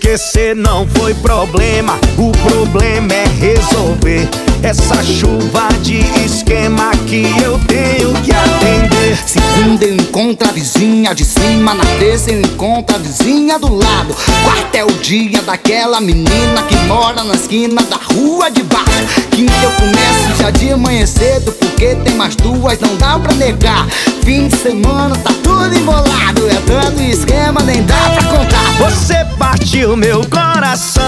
[0.08, 8.12] esquecer não foi problema, o problema é resolver essa chuva de esquema que eu tenho
[8.22, 9.16] que atender.
[9.26, 14.14] Segunda eu encontro a vizinha de cima, na terça eu encontro a vizinha do lado.
[14.44, 18.88] Quarta é o dia daquela menina que mora na esquina da rua de baixo.
[19.30, 23.86] Quinta eu começo já de manhã cedo, porque tem mais duas, não dá pra negar.
[24.24, 28.72] Fim de semana tá tudo embolado, é tanto esquema, nem dá pra contar.
[28.78, 31.02] Você partiu meu coração,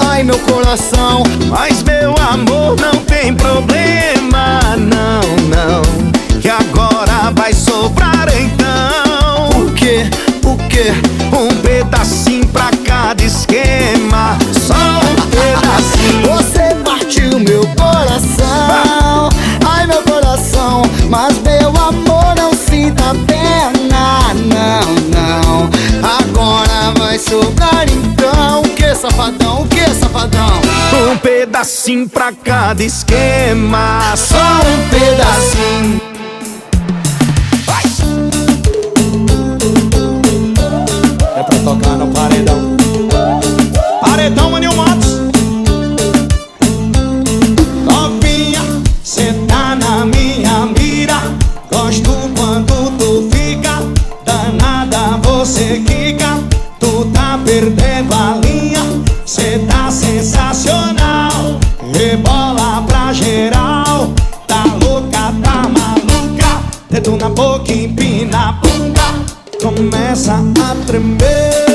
[0.00, 5.82] ai meu coração, mas meu amor não tem problema, não, não.
[6.40, 9.60] Que agora vai sobrar então.
[9.60, 10.10] O que?
[10.46, 10.92] O que?
[11.36, 14.36] Um pedacinho pra cada esquema,
[14.66, 16.36] só um pedacinho.
[16.36, 19.28] Você partiu meu coração,
[19.66, 25.70] ai meu coração, mas meu amor não sinta pena, não, não.
[26.18, 28.11] Agora vai sobrar então,
[28.92, 30.60] que safadão, o que safadão?
[31.10, 36.00] Um pedacinho pra cada esquema, só um pedacinho.
[41.34, 42.76] É pra tocar no paredão.
[44.02, 45.20] Paredão, Manil Matos.
[47.86, 48.60] Novinha,
[49.02, 51.18] cê tá na minha mira.
[51.72, 53.78] Gosto quando tu fica
[54.22, 56.38] danada, você quica.
[56.78, 58.41] Tu tá perdendo a
[70.12, 71.71] começa a.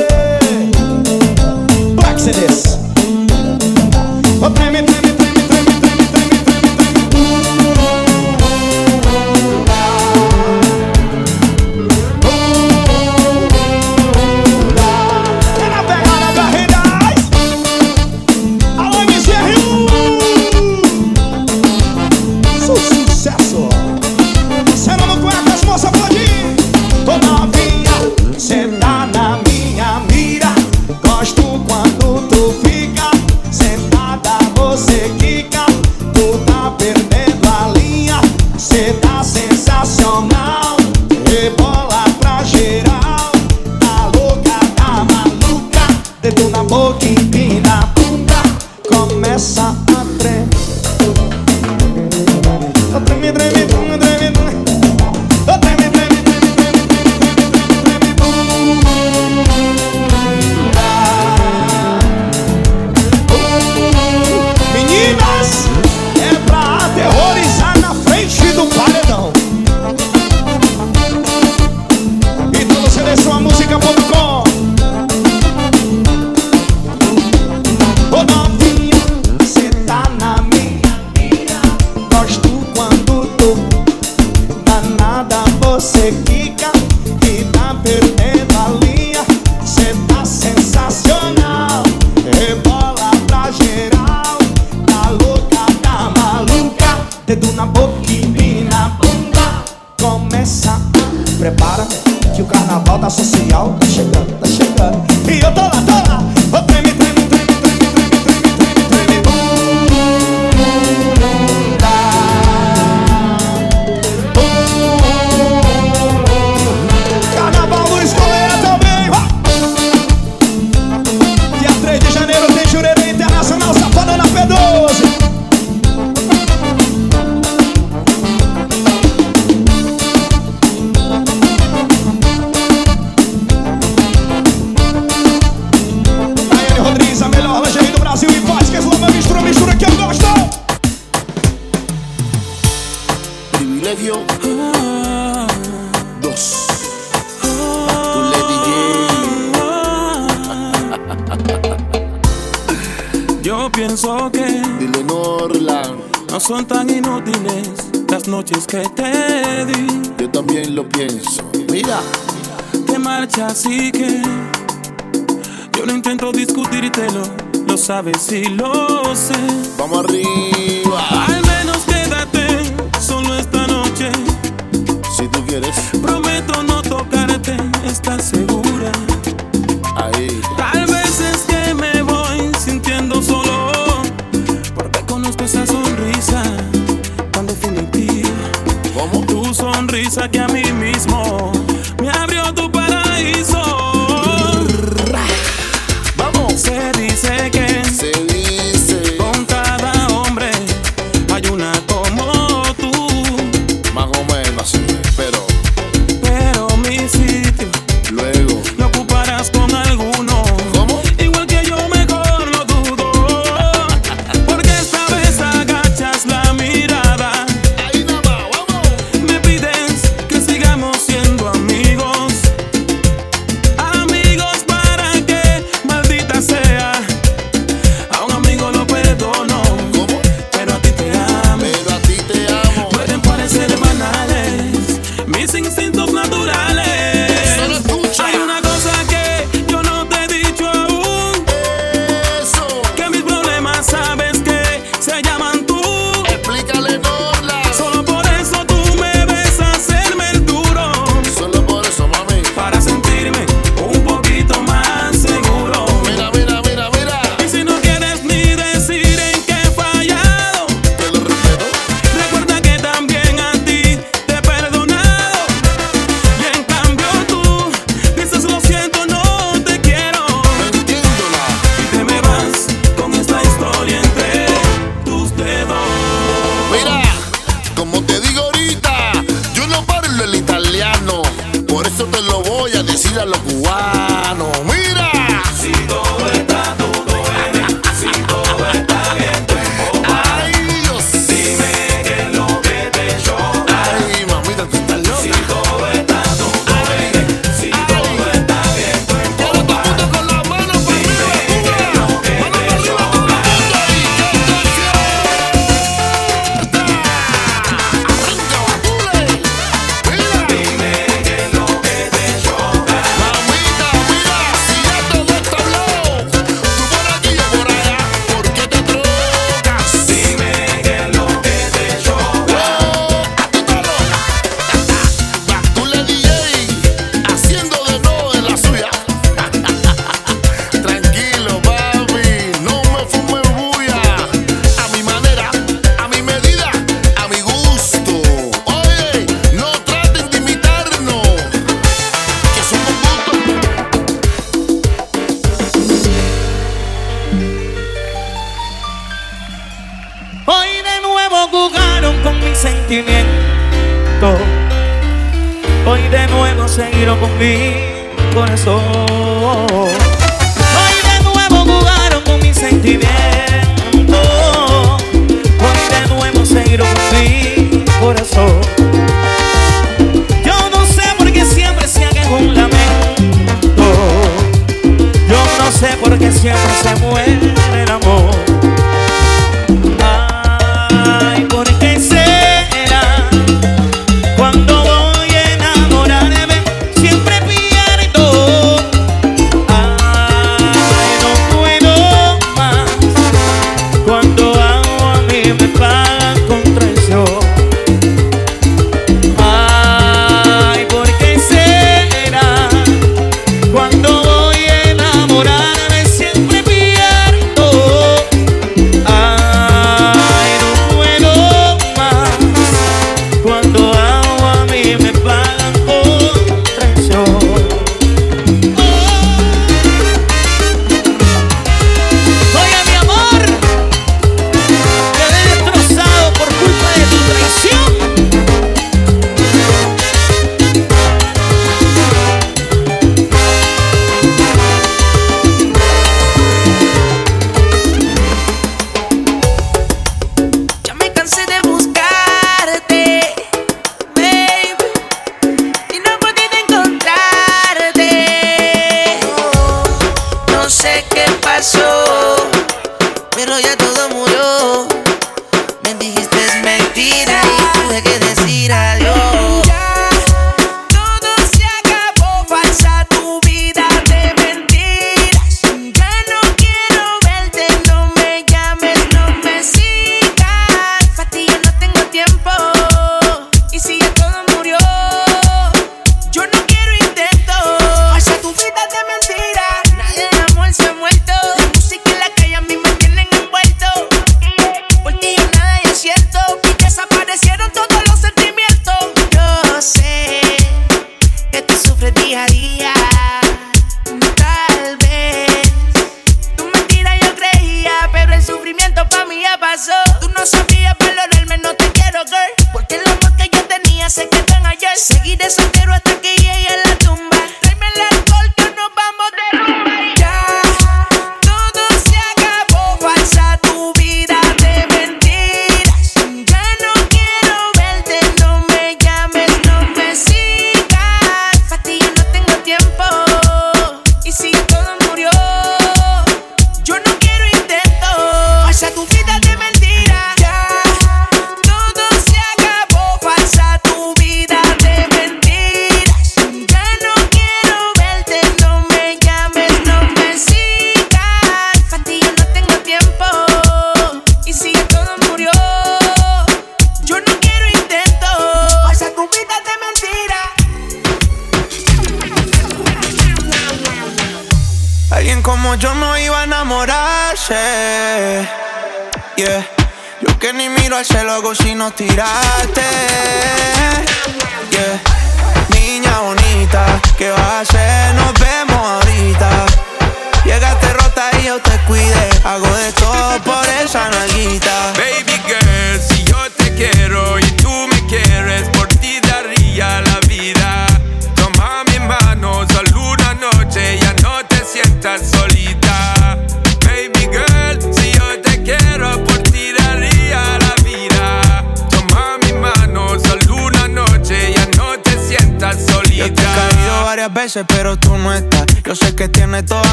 [175.64, 176.02] it.
[176.02, 176.17] Bro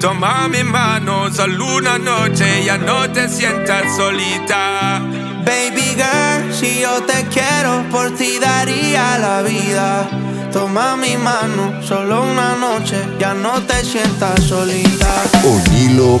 [0.00, 5.00] Toma mi mano, solo una noche, ya no te sientas solita.
[5.44, 10.08] Baby girl, si yo te quiero, por ti daría la vida.
[10.52, 15.24] Toma mi mano, solo una noche, ya no te sientas solita.
[15.44, 16.20] Onilo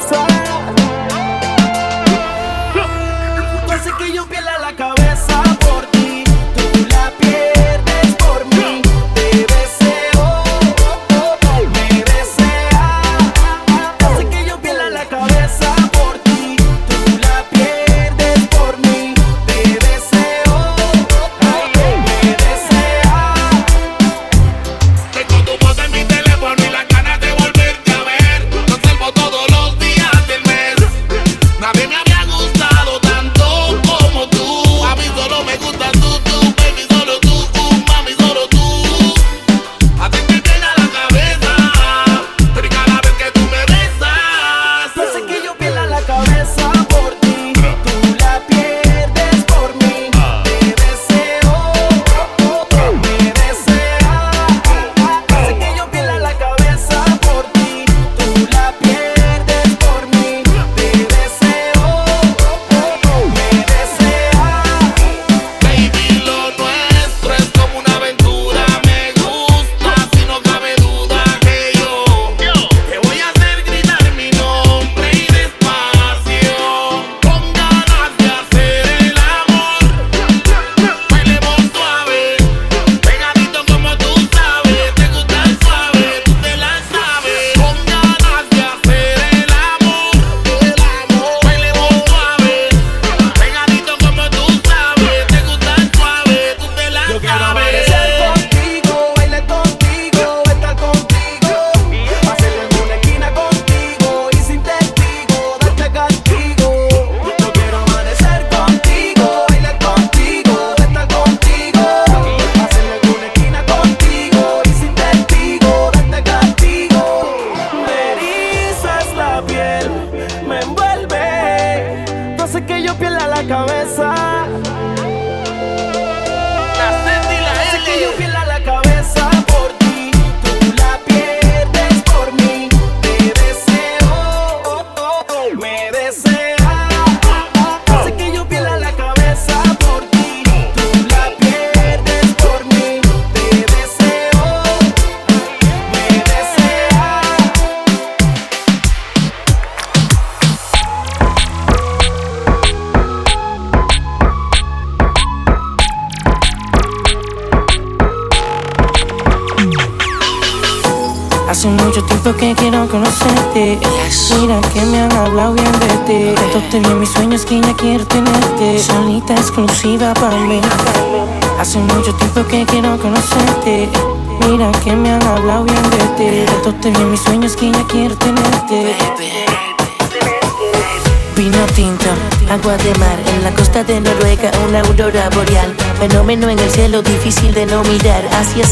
[0.00, 0.29] fly.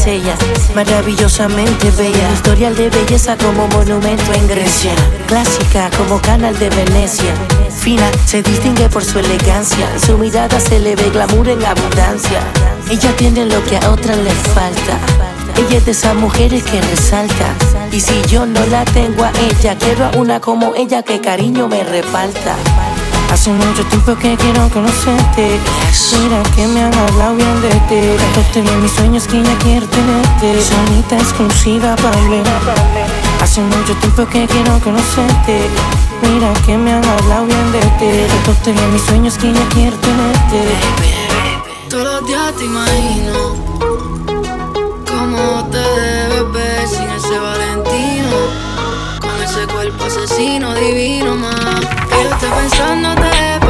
[0.09, 0.39] estrellas,
[0.73, 2.27] maravillosamente bella.
[2.27, 4.91] Un historial de belleza como monumento en Grecia,
[5.27, 7.33] clásica como canal de Venecia.
[7.69, 12.41] Fina, se distingue por su elegancia, su mirada se le ve glamour en abundancia.
[12.89, 14.97] Ella tiene lo que a otras le falta.
[15.57, 17.53] Ella es de esas mujeres que resalta.
[17.91, 21.67] Y si yo no la tengo a ella, quiero a una como ella que cariño
[21.67, 22.55] me reparta.
[23.31, 25.59] Hace mucho tiempo que quiero conocerte.
[26.19, 28.01] Mira que me han hablado bien de ti.
[28.33, 30.61] Tanto en mis sueños que ya quiero tenerte.
[30.61, 32.41] Sonita exclusiva para mí.
[33.41, 35.69] Hace mucho tiempo que quiero conocerte.
[36.23, 38.33] Mira que me han hablado bien de ti.
[38.45, 40.61] Tanto en mis sueños que ya quiero tenerte.
[41.89, 43.55] Todos los días te imagino
[45.07, 48.37] cómo te debes ver sin ese Valentino,
[49.21, 51.68] con ese cuerpo asesino divino más.
[52.49, 53.68] Que yo estoy pensándote,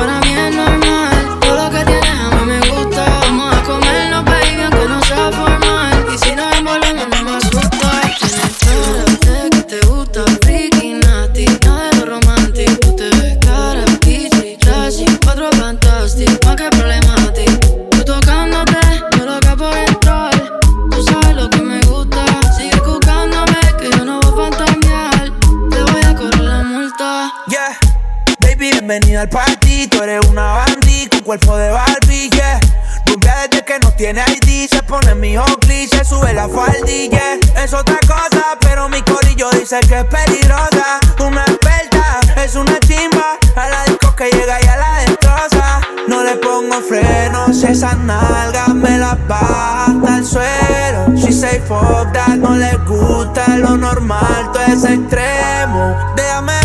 [46.09, 51.15] No le pongo frenos, esas nalgas me las baja hasta el suelo.
[51.15, 52.07] She say fuck
[52.39, 55.95] no le gusta lo normal, todo es extremo.
[56.15, 56.58] Déjame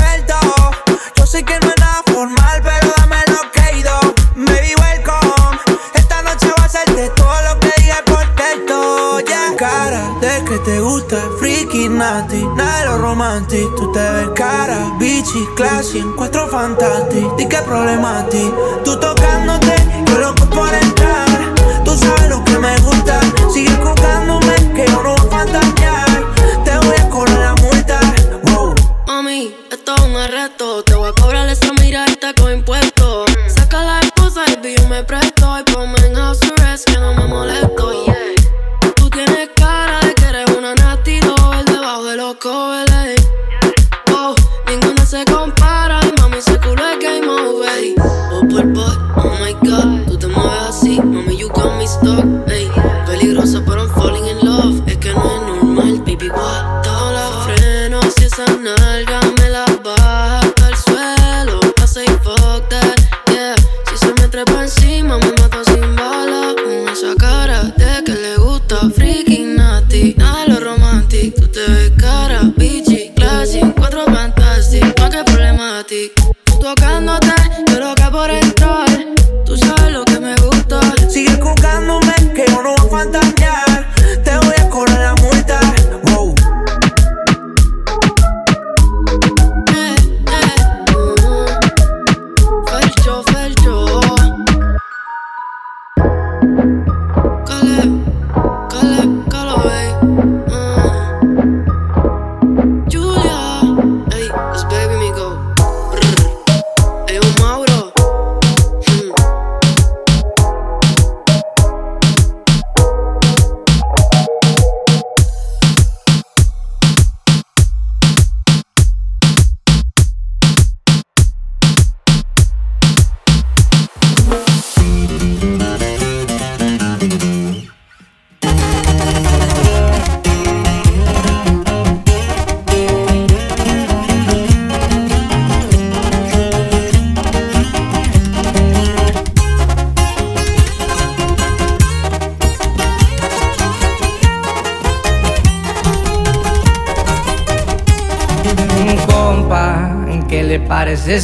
[10.65, 12.43] te gusta, freaky, nasty.
[12.57, 13.75] Nada de lo romantic.
[13.76, 15.99] Tú te ves cara, bitchy, classy.
[15.99, 17.34] Encuentro fantástico.
[17.36, 18.51] Di que problema a ti.
[18.84, 19.75] Tú tocándote,
[20.07, 21.26] yo loco por entrar.
[21.84, 23.20] Tú sabes lo que me gusta.
[23.52, 26.34] Sigue buscándome, que yo no voy a fantasear.
[26.65, 28.01] Te voy a correr la multa.
[28.44, 28.75] Wow.
[29.07, 30.83] Mami, esto es un arresto.
[30.84, 32.83] Te voy a cobrar esa mirada con impuestos.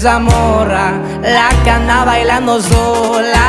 [0.00, 0.92] Esa morra?
[1.22, 3.39] La que anda bailando sola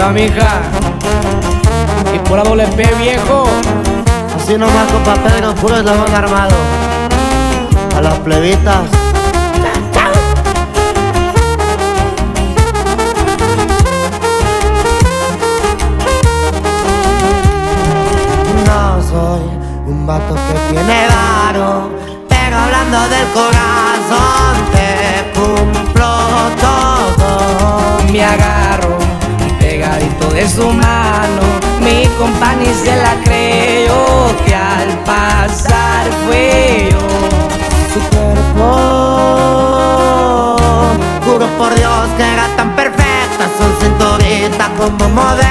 [0.00, 0.62] va, mija.
[2.14, 3.44] Y pura doble P, viejo.
[4.36, 6.56] Así nomás con papel, con puro eslabón armado.
[7.96, 8.84] A las plebitas.
[18.66, 19.42] No soy
[19.86, 21.90] un vato que tiene varo,
[22.28, 24.70] pero hablando del corazón
[30.40, 31.42] Es su mano,
[31.80, 36.98] mi compañía se la creyó que al pasar fue yo.
[37.92, 38.68] Su cuerpo,
[41.26, 45.49] juro por Dios que era tan perfecta, son 110 como modelo.